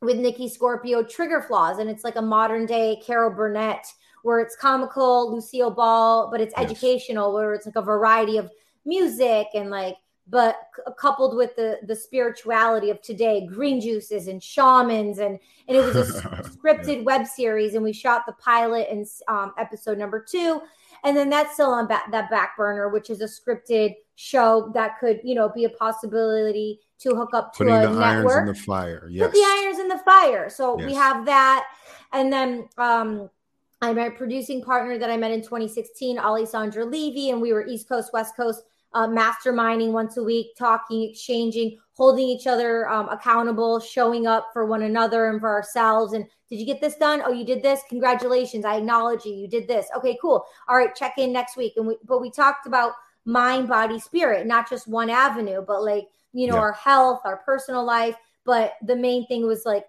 [0.00, 3.86] with Nikki Scorpio Trigger Flaws, and it's like a modern day Carol Burnett,
[4.22, 6.64] where it's comical, Lucille Ball, but it's yes.
[6.64, 8.50] educational, where it's like a variety of
[8.84, 9.96] music and like
[10.28, 15.38] but c- coupled with the the spirituality of today green juices and shamans and
[15.68, 16.04] and it was a
[16.42, 20.60] scripted web series and we shot the pilot and um, episode number two
[21.04, 24.98] and then that's still on ba- that back burner which is a scripted show that
[24.98, 28.48] could you know be a possibility to hook up to Putting a the network irons
[28.48, 29.26] in the fire yes.
[29.26, 30.86] put the irons in the fire so yes.
[30.86, 31.66] we have that
[32.12, 33.30] and then um
[33.82, 37.66] I met a producing partner that I met in 2016, Alessandra Levy, and we were
[37.66, 38.62] East Coast, West Coast
[38.94, 44.66] uh, masterminding once a week, talking, exchanging, holding each other um, accountable, showing up for
[44.66, 46.12] one another and for ourselves.
[46.12, 47.22] And did you get this done?
[47.24, 47.80] Oh, you did this.
[47.88, 48.64] Congratulations!
[48.64, 49.34] I acknowledge you.
[49.34, 49.86] You did this.
[49.96, 50.44] Okay, cool.
[50.68, 51.74] All right, check in next week.
[51.76, 52.92] And we, but we talked about
[53.24, 56.60] mind, body, spirit, not just one avenue, but like you know yeah.
[56.60, 58.16] our health, our personal life.
[58.44, 59.86] But the main thing was like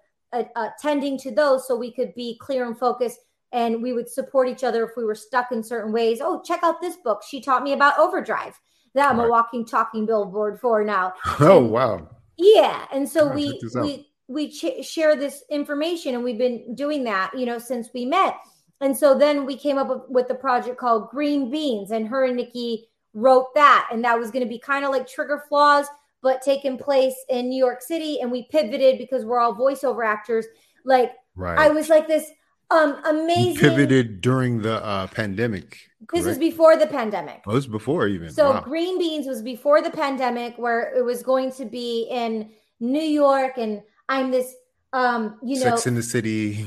[0.55, 3.19] attending to those so we could be clear and focused
[3.51, 6.19] and we would support each other if we were stuck in certain ways.
[6.21, 7.21] Oh, check out this book.
[7.27, 8.59] She taught me about overdrive
[8.93, 9.27] that I'm right.
[9.27, 11.13] a walking, talking billboard for now.
[11.39, 12.09] Oh and, wow!
[12.37, 17.31] Yeah, and so we we we ch- share this information, and we've been doing that,
[17.37, 18.35] you know, since we met.
[18.81, 22.35] And so then we came up with the project called Green Beans, and her and
[22.35, 25.87] Nikki wrote that, and that was going to be kind of like Trigger Flaws,
[26.21, 28.19] but taking place in New York City.
[28.21, 30.45] And we pivoted because we're all voiceover actors.
[30.85, 31.57] Like right.
[31.57, 32.29] I was like this
[32.71, 37.65] um amazing you pivoted during the uh pandemic this was before the pandemic oh this
[37.65, 38.61] was before even so wow.
[38.61, 42.49] green beans was before the pandemic where it was going to be in
[42.79, 44.55] new york and i'm this
[44.93, 46.65] um you know sex in the city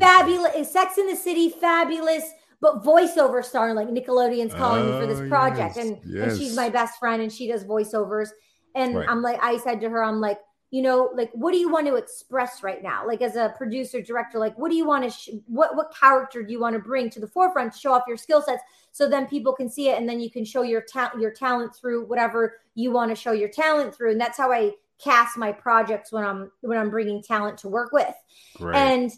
[0.00, 2.24] fabulous sex in the city fabulous
[2.60, 6.32] but voiceover star like nickelodeon's calling oh, me for this oh, project yes, and, yes.
[6.32, 8.30] and she's my best friend and she does voiceovers
[8.74, 9.08] and right.
[9.08, 10.38] i'm like i said to her i'm like
[10.70, 13.06] you know like what do you want to express right now?
[13.06, 16.42] Like as a producer director like what do you want to sh- what what character
[16.42, 18.62] do you want to bring to the forefront to show off your skill sets
[18.92, 21.74] so then people can see it and then you can show your talent your talent
[21.74, 24.12] through whatever you want to show your talent through?
[24.12, 27.92] And that's how i cast my projects when i'm when i'm bringing talent to work
[27.92, 28.14] with.
[28.56, 28.76] Great.
[28.76, 29.12] and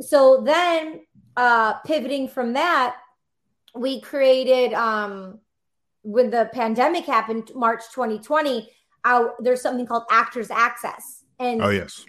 [0.00, 1.00] so then
[1.36, 2.96] uh pivoting from that
[3.74, 5.38] we created um
[6.02, 8.68] when the pandemic happened march 2020
[9.04, 11.24] out there's something called actors access.
[11.38, 12.04] And oh yes.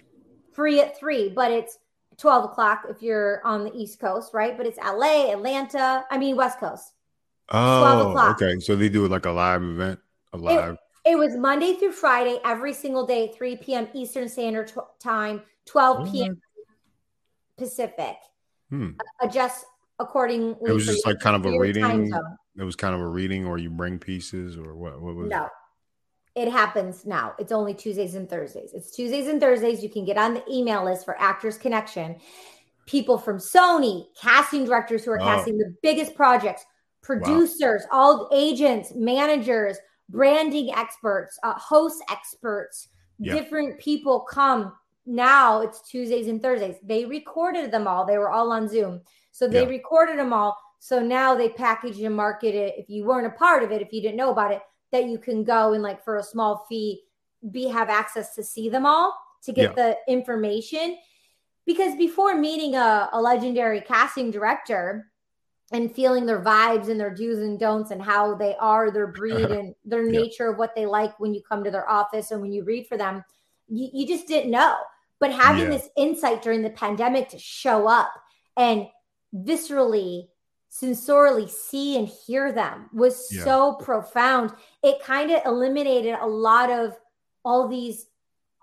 [0.52, 1.78] free at three but it's
[2.18, 4.56] 12 o'clock if you're on the east coast right?
[4.56, 6.92] But it's la atlanta i mean west coast.
[7.50, 8.58] Oh okay.
[8.60, 10.00] So they do like a live event
[10.32, 10.76] a live?
[11.04, 15.42] it, it was monday through friday every single day 3 p.m eastern standard t- time
[15.66, 16.40] 12 p.m
[17.56, 18.16] pacific.
[18.70, 18.90] Hmm.
[19.20, 19.66] adjust
[19.98, 22.12] accordingly it was just like kind of a reading?
[22.56, 25.44] it was kind of a reading or you bring pieces or what, what was no.
[25.44, 25.50] it?
[26.34, 27.34] It happens now.
[27.38, 28.72] It's only Tuesdays and Thursdays.
[28.74, 29.82] It's Tuesdays and Thursdays.
[29.82, 32.16] You can get on the email list for Actors Connection.
[32.86, 36.64] People from Sony, casting directors who are casting the biggest projects,
[37.02, 37.98] producers, wow.
[37.98, 39.78] all agents, managers,
[40.10, 42.88] branding experts, uh, host experts,
[43.22, 44.72] different people come.
[45.06, 46.76] Now it's Tuesdays and Thursdays.
[46.82, 48.04] They recorded them all.
[48.04, 49.00] They were all on Zoom.
[49.30, 49.68] So they yeah.
[49.68, 50.58] recorded them all.
[50.78, 52.74] So now they package and market it.
[52.76, 54.60] If you weren't a part of it, if you didn't know about it,
[54.94, 57.02] that you can go and like for a small fee
[57.50, 59.96] be have access to see them all to get yeah.
[60.06, 60.96] the information
[61.66, 65.10] because before meeting a, a legendary casting director
[65.72, 69.50] and feeling their vibes and their do's and don'ts and how they are their breed
[69.50, 70.20] and their yeah.
[70.20, 72.86] nature of what they like when you come to their office and when you read
[72.86, 73.24] for them
[73.68, 74.76] you, you just didn't know
[75.18, 75.70] but having yeah.
[75.70, 78.12] this insight during the pandemic to show up
[78.56, 78.86] and
[79.34, 80.28] viscerally
[80.74, 83.44] sincerely see and hear them was Yeah.
[83.44, 84.52] so profound.
[84.82, 86.96] It kind of eliminated a lot of
[87.44, 88.06] all these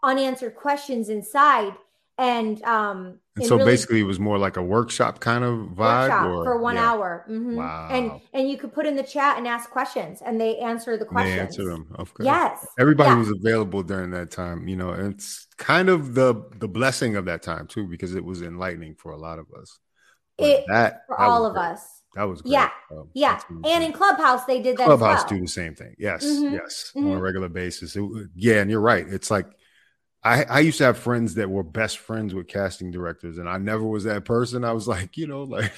[0.04, 1.74] unanswered questions inside.
[2.18, 5.70] And um And and so really basically, it was more like a workshop kind of
[5.70, 7.26] vibe, or for one yeah, hour.
[7.30, 7.56] Mhm.
[7.56, 7.88] Wow.
[7.90, 11.06] And and you could put in the chat and ask questions and they answer the
[11.06, 11.36] and questions.
[11.36, 11.96] They answer them.
[11.98, 12.26] Okay.
[12.26, 12.68] Yes.
[12.78, 13.20] Everybody Yeah.
[13.20, 14.68] was available during that time.
[14.68, 18.42] You know, it's kind of the the blessing of that time too, because it was
[18.42, 19.80] enlightening for a lot of us.
[20.38, 21.64] But It- that for that all of great.
[21.72, 22.01] us.
[22.16, 22.52] That was great.
[22.54, 22.70] Yeah.
[22.92, 23.40] Um, Yeah.
[23.66, 25.30] And in Clubhouse they did that Clubhouse well.
[25.30, 25.96] do the same thing.
[25.98, 26.54] Yes, Mhm.
[26.54, 27.18] yes, on Mhm.
[27.18, 27.96] a regular basis.
[27.96, 28.04] It
[28.36, 29.08] yeah, and you're right.
[29.08, 29.48] It's like
[30.24, 33.58] I I used to have friends that were best friends with casting directors, and I
[33.58, 34.64] never was that person.
[34.66, 35.72] I was like, you know, like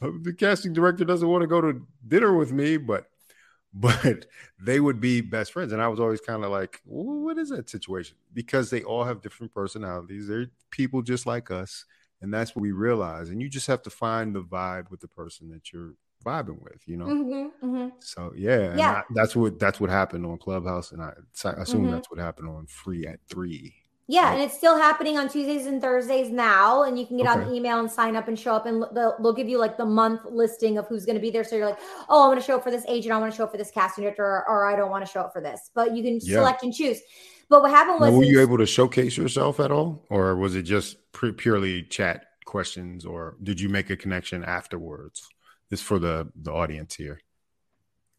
[0.00, 3.08] the casting director doesn't want to go to dinner with me, but
[3.74, 4.26] but
[4.60, 7.50] they would be best friends, and I was always kind of like, well, what is
[7.50, 8.16] that situation?
[8.34, 10.26] Because they all have different personalities.
[10.26, 11.84] They're people just like us,
[12.20, 13.30] and that's what we realize.
[13.30, 15.94] And you just have to find the vibe with the person that you're
[16.24, 17.06] vibing with, you know.
[17.06, 17.92] Mhm, mhm.
[18.00, 18.90] So yeah, Yeah.
[18.92, 21.12] I- that's what that's what happened on Clubhouse, and I,
[21.44, 21.92] I assume Mhm.
[21.92, 23.74] that's what happened on Free at Three.
[24.10, 24.32] Yeah, Right.
[24.34, 27.52] and it's still happening on Tuesdays and Thursdays now, and you can get on the
[27.52, 30.22] email and sign up and show up, and they'll, they'll give you like the month
[30.24, 31.44] listing of who's going to be there.
[31.44, 33.36] So you're like, oh, I want to show up for this agent, I want to
[33.36, 35.42] show up for this casting director, or, or I don't want to show up for
[35.42, 35.70] this.
[35.74, 36.38] But you can Yeah.
[36.38, 37.00] select and choose.
[37.50, 40.54] But what happened was, Now, were you able to showcase yourself at all, or was
[40.54, 45.26] it just pre- purely chat questions, or did you make a connection afterwards?
[45.70, 47.20] This for the the audience here.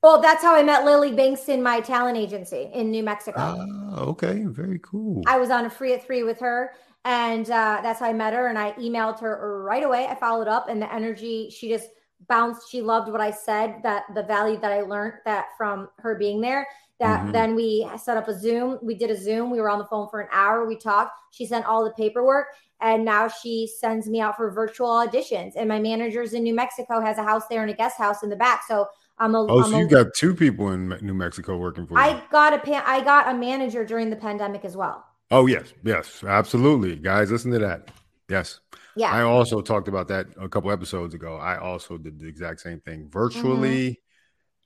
[0.04, 3.38] well, that's how I met Lily Bankston, my talent agency in New Mexico.
[3.38, 5.24] Ah, okay, very cool.
[5.28, 6.72] I was on a free at three with her,
[7.06, 8.48] and uh, that's how I met her.
[8.48, 10.06] And I emailed her right away.
[10.08, 11.90] I followed up, and the energy she just
[12.28, 12.70] bounced.
[12.72, 13.82] She loved what I said.
[13.84, 16.68] That the value that I learned that from her being there.
[17.00, 17.32] That Mhm.
[17.32, 18.78] then we set up a Zoom.
[18.82, 19.52] We did a Zoom.
[19.52, 20.66] We were on the phone for an hour.
[20.68, 21.12] We talked.
[21.32, 22.48] She sent all the paperwork,
[22.82, 25.54] and now she sends me out for virtual auditions.
[25.56, 28.30] And my manager's in New Mexico has a house there and a guest house in
[28.30, 28.64] the back.
[28.68, 28.88] So
[29.18, 29.46] I'm a.
[29.46, 32.00] oh, I'm so a- you got two people in New Mexico working for you.
[32.00, 35.06] I got a pa- I got a manager during the pandemic as well.
[35.32, 37.32] oh yes, yes, absolutely, guys.
[37.32, 37.92] Listen to that.
[38.28, 38.60] Yes.
[38.96, 39.12] Yeah.
[39.12, 41.38] I also talked about that a couple episodes ago.
[41.38, 43.08] I also did the exact same thing.
[43.10, 44.02] Virtually,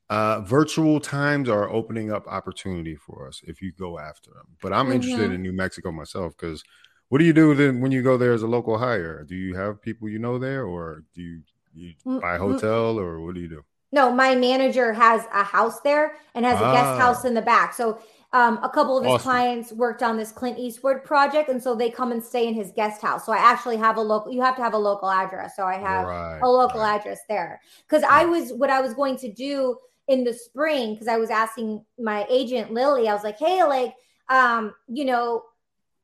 [0.10, 4.45] uh, virtual times are opening up opportunity for us if you go after them.
[4.62, 5.36] But I'm interested Mhm.
[5.36, 6.64] in New Mexico myself because
[7.10, 9.24] what do you do then when you go there as a local hire?
[9.24, 11.41] Do you have people you know there, or do you,
[11.74, 12.39] you Mm, buy a mm.
[12.39, 13.64] hotel, or what do you do?
[13.91, 16.97] No, my manager has a house there and has a guest Ah.
[16.97, 17.74] house in the back.
[17.74, 17.99] So
[18.32, 19.22] um, a couple of his Awesome.
[19.22, 22.72] clients worked on this Clint Eastwood project, and so they come and stay in his
[22.72, 23.24] guest house.
[23.26, 24.32] So I actually have a local.
[24.32, 25.56] You have to have a local address.
[25.56, 26.84] So I have Right, a local right.
[26.84, 29.78] address there because I was what I was going to do
[30.08, 33.08] in the spring because I was asking my agent Lily.
[33.08, 33.95] I was like, hey, like,
[34.30, 35.43] um, you know.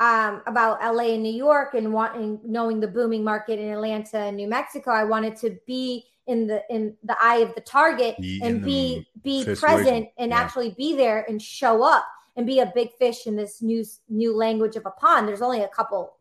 [0.01, 4.37] Um, about LA and New York and wanting knowing the booming market in Atlanta and
[4.37, 8.39] New Mexico, I wanted to be in the in the eye of the target Be
[8.41, 9.59] and be be situation.
[9.59, 10.39] present and Yeah.
[10.39, 12.05] actually be there and show up
[12.37, 15.27] and be a big fish in this new new language of a pond.
[15.27, 16.13] There's only a couple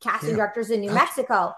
[0.00, 0.36] casting Yeah.
[0.36, 1.52] directors in New Mexico.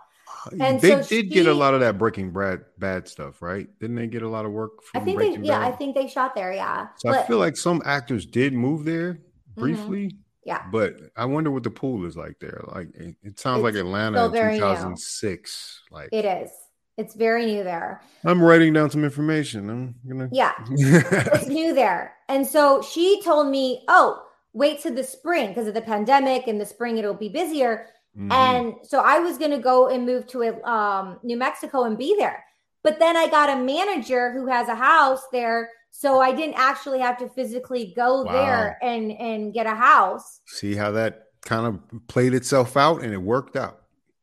[0.61, 3.68] And they so did get a lot of that Breaking Bad bad stuff, right?
[3.80, 5.72] Didn't they get a lot of work I from think they yeah, Bad?
[5.72, 6.88] I think they shot there, yeah.
[6.99, 9.61] So I feel like some actors did move there mm-hmm.
[9.61, 10.16] briefly.
[10.44, 10.64] Yeah.
[10.72, 12.64] But I wonder what the pool is like there.
[12.68, 14.61] Like it, it sounds like Atlanta in very new.
[14.61, 15.82] 2006.
[15.90, 16.51] Like it is.
[16.96, 18.03] It's very new there.
[18.24, 19.68] I'm writing down some information.
[19.70, 20.53] I'm gonna Yeah.
[20.70, 22.14] it's new there.
[22.28, 24.22] And so she told me, "Oh,
[24.53, 26.49] wait to the spring because of the pandemic.
[26.49, 27.86] In the spring, it'll be busier."
[28.16, 28.32] Mhm.
[28.32, 32.16] And so I was going to go and move to um, New Mexico and be
[32.18, 32.44] there.
[32.82, 35.70] But then I got a manager who has a house there.
[35.90, 38.32] So I didn't actually have to physically go Wow.
[38.32, 40.40] there and, and get a house.
[40.46, 43.78] see how that kind of played itself out and it worked out.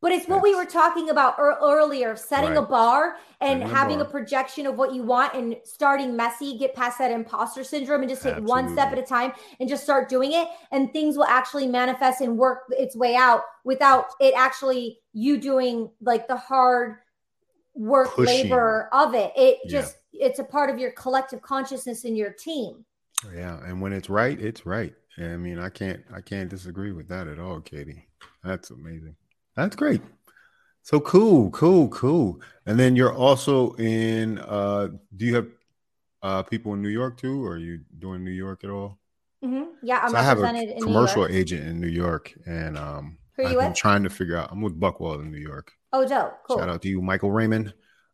[0.05, 3.75] But it's what we were talking about ear- earlier of setting a bar and Setting
[3.75, 4.11] having a bar.
[4.11, 8.21] projection of what you want and starting messy, get past that imposter syndrome and just
[8.21, 10.47] take one step at a time and just start doing it.
[10.71, 15.89] And things will actually manifest and work its way out without it actually you doing
[16.01, 16.97] like the hard
[17.73, 18.43] work Pushing.
[18.51, 19.33] labor of it.
[19.35, 19.71] It Yeah.
[19.71, 22.85] just, it's a part of your collective consciousness in your team.
[23.33, 24.93] Yeah, and when it's right, it's right.
[25.17, 28.05] I mean, I can't I can't disagree with that at all, Katie.
[28.43, 29.15] That's amazing.
[29.55, 30.01] That's great.
[30.83, 32.41] So cool, cool, cool.
[32.65, 35.47] And then you're also in uh do you have
[36.21, 38.99] uh people in New York too or are you doing New York at all?
[39.43, 39.67] Mhm.
[39.83, 43.45] Yeah, I'm So I have a commercial agent in New York and um Who are
[43.45, 43.77] I've you been with?
[43.77, 45.71] trying to figure out I'm with Buchwald in New York.
[45.93, 46.33] Oh, dope.
[46.47, 46.59] Cool.
[46.59, 47.73] Shout out to you, Michael Raymond.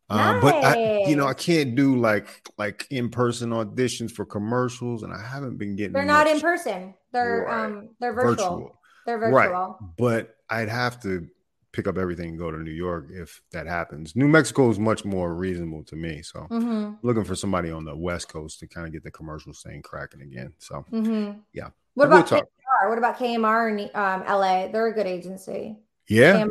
[0.10, 0.76] Um, but I,
[1.08, 2.28] you know, I can't do like
[2.58, 5.94] like in person auditions for commercials, and I haven't been getting.
[5.94, 6.94] They're not in person.
[7.14, 7.66] They're Right.
[7.66, 8.78] um they're virtual.
[9.06, 9.38] They're virtual.
[9.40, 9.76] Right.
[9.98, 11.28] But I'd have to
[11.72, 14.16] pick up everything and go to New York if that happens.
[14.16, 16.22] New Mexico is much more reasonable to me.
[16.22, 16.94] So mm-hmm.
[17.02, 20.22] looking for somebody on the West Coast to kind of get the commercial thing cracking
[20.22, 20.54] again.
[20.58, 21.40] So mm-hmm.
[21.54, 21.70] yeah.
[21.94, 22.90] What about we'll KMR?
[22.90, 24.68] What about KMR in um, LA?
[24.68, 25.78] They're a good agency.
[26.08, 26.46] Yeah.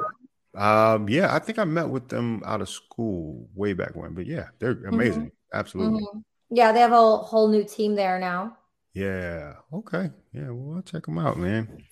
[0.54, 4.26] Um, yeah, I think I met with them out of school way back when, but
[4.26, 4.94] yeah, they're mm-hmm.
[4.94, 5.22] amazing.
[5.26, 5.58] Mm-hmm.
[5.58, 6.06] Absolutely.
[6.50, 8.56] Yeah, they have a whole new team there now.
[8.92, 9.54] Yeah.
[9.72, 10.10] Okay.
[10.32, 10.50] Yeah.
[10.50, 11.84] Well, I'll check them out, man.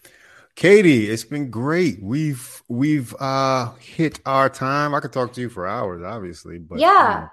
[0.59, 2.03] Katie, it's been great.
[2.03, 4.93] We've we've uh hit our time.
[4.93, 7.21] I could talk to you for hours, obviously, but yeah.
[7.23, 7.31] Um,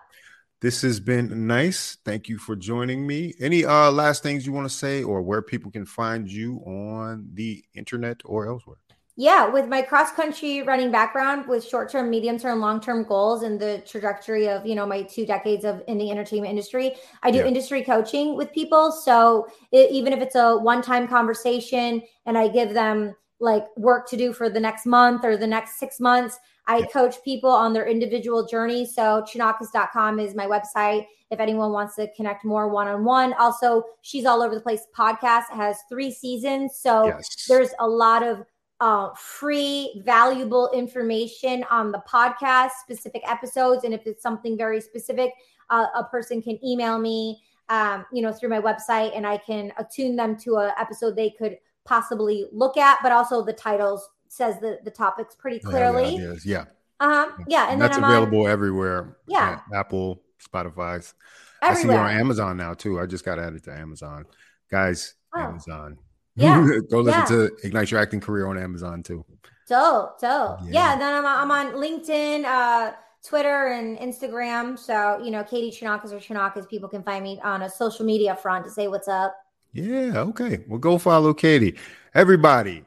[0.62, 1.98] this has been nice.
[2.06, 3.34] Thank you for joining me.
[3.40, 7.28] Any uh last things you want to say or where people can find you on
[7.34, 8.78] the internet or elsewhere?
[9.18, 13.44] Yeah, with my cross country running background with short term, medium term, long term goals
[13.44, 17.32] and the trajectory of, you know, my two decades of in the entertainment industry, I
[17.32, 17.46] do yeah.
[17.46, 18.92] industry coaching with people.
[18.92, 24.10] So it, even if it's a one time conversation and I give them like work
[24.10, 26.38] to do for the next month or the next six months,
[26.68, 28.86] I coach people on their individual journey.
[28.86, 33.34] So chonacas.com is my website if anyone wants to connect more one on one.
[33.34, 36.78] Also, She's All Over the Place podcast has three seasons.
[36.78, 37.46] So yes.
[37.48, 38.46] there's a lot of
[38.82, 43.84] uh, free, valuable information on the podcast, specific episodes.
[43.84, 45.32] And if it's something very specific,
[45.70, 49.72] uh, a person can email me, um, you know, through my website and I can
[49.78, 54.60] attune them to an episode they could possibly look at, but also the titles says
[54.60, 56.18] the, the topics pretty clearly.
[56.18, 56.34] Yeah.
[56.44, 56.66] yeah.
[57.00, 57.32] Uh-huh.
[57.48, 57.72] Yeah.
[57.72, 59.18] And, that's available on, everywhere.
[59.28, 59.62] Yeah.
[59.74, 61.14] Apple, Spotify.
[61.62, 61.62] Everywhere.
[61.62, 63.00] I see you on Amazon now too.
[63.00, 64.26] I just got added to Amazon.
[64.70, 65.40] Guys, oh.
[65.40, 65.98] Amazon.
[66.36, 66.80] Yeah.
[66.90, 67.26] Go listen yeah.
[67.26, 69.26] to Ignite Your Acting Career on Amazon too.
[69.68, 70.60] Dope, dope.
[70.64, 70.72] Yeah.
[70.72, 72.94] yeah then I'm, I'm on LinkedIn, uh,
[73.26, 74.78] Twitter, and Instagram.
[74.78, 78.36] So, you know, Katie Chonacas or Chonacas, people can find me on a social media
[78.36, 79.36] front to say what's up.
[79.74, 80.14] Yeah.
[80.18, 80.64] Okay.
[80.68, 81.76] Well, go follow Katie.
[82.14, 82.86] Everybody,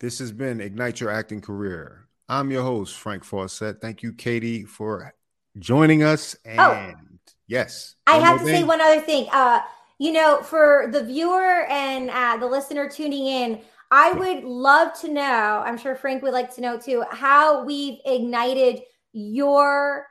[0.00, 2.06] this has been Ignite Your Acting Career.
[2.28, 3.80] I'm your host, Frank Fawcett.
[3.80, 5.14] Thank you, Katie, for
[5.58, 6.36] joining us.
[6.46, 6.72] Oh.
[6.72, 8.54] And oh, yes, I have to thing.
[8.54, 9.28] say one other thing.
[9.32, 9.60] Uh,
[9.98, 15.12] you know, for the viewer and uh, the listener tuning in, I would love to
[15.12, 18.82] know, I'm sure Frank would like to know too, how we've ignited
[19.12, 20.06] your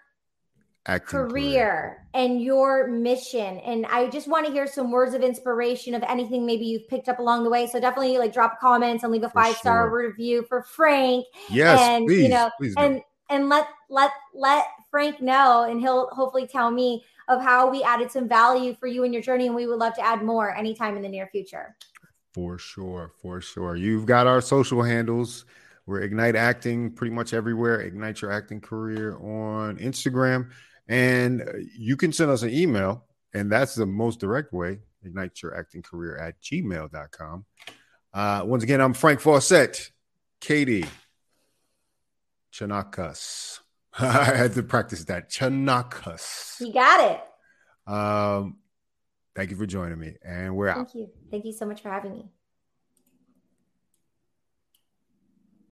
[0.85, 3.59] career, career, and your mission.
[3.59, 7.07] And I just want to hear some words of inspiration of anything maybe you've picked
[7.07, 7.67] up along the way.
[7.67, 10.07] So definitely like drop comments and leave a five star sure.
[10.07, 11.25] review for Frank.
[11.49, 13.01] Yes, and please, you know, and do.
[13.29, 18.11] and let let let Frank know, and he'll hopefully tell me of how we added
[18.11, 19.47] some value for you in your journey.
[19.47, 21.75] And we would love to add more anytime in the near future.
[22.33, 23.11] For sure.
[23.21, 23.75] For sure.
[23.75, 25.45] You've got our social handles.
[25.85, 27.81] We're Ignite Acting pretty much everywhere.
[27.81, 30.51] Ignite Your Acting Career on Instagram.
[30.87, 31.43] And
[31.77, 34.79] you can send us an email, and that's the most direct way.
[35.03, 37.45] Ignite Your Acting Career at gmail.com.
[38.13, 39.91] Uh, once again, I'm Frank Fawcett.
[40.39, 40.85] Katie
[42.51, 43.59] Chonacas.
[43.99, 45.29] I had to practice that.
[45.29, 46.59] Chonacas.
[46.59, 47.91] You got it.
[47.91, 48.57] Um,
[49.35, 50.15] thank you for joining me.
[50.23, 50.91] And we're thank out.
[50.93, 51.09] Thank you.
[51.31, 52.31] Thank you so much for having me.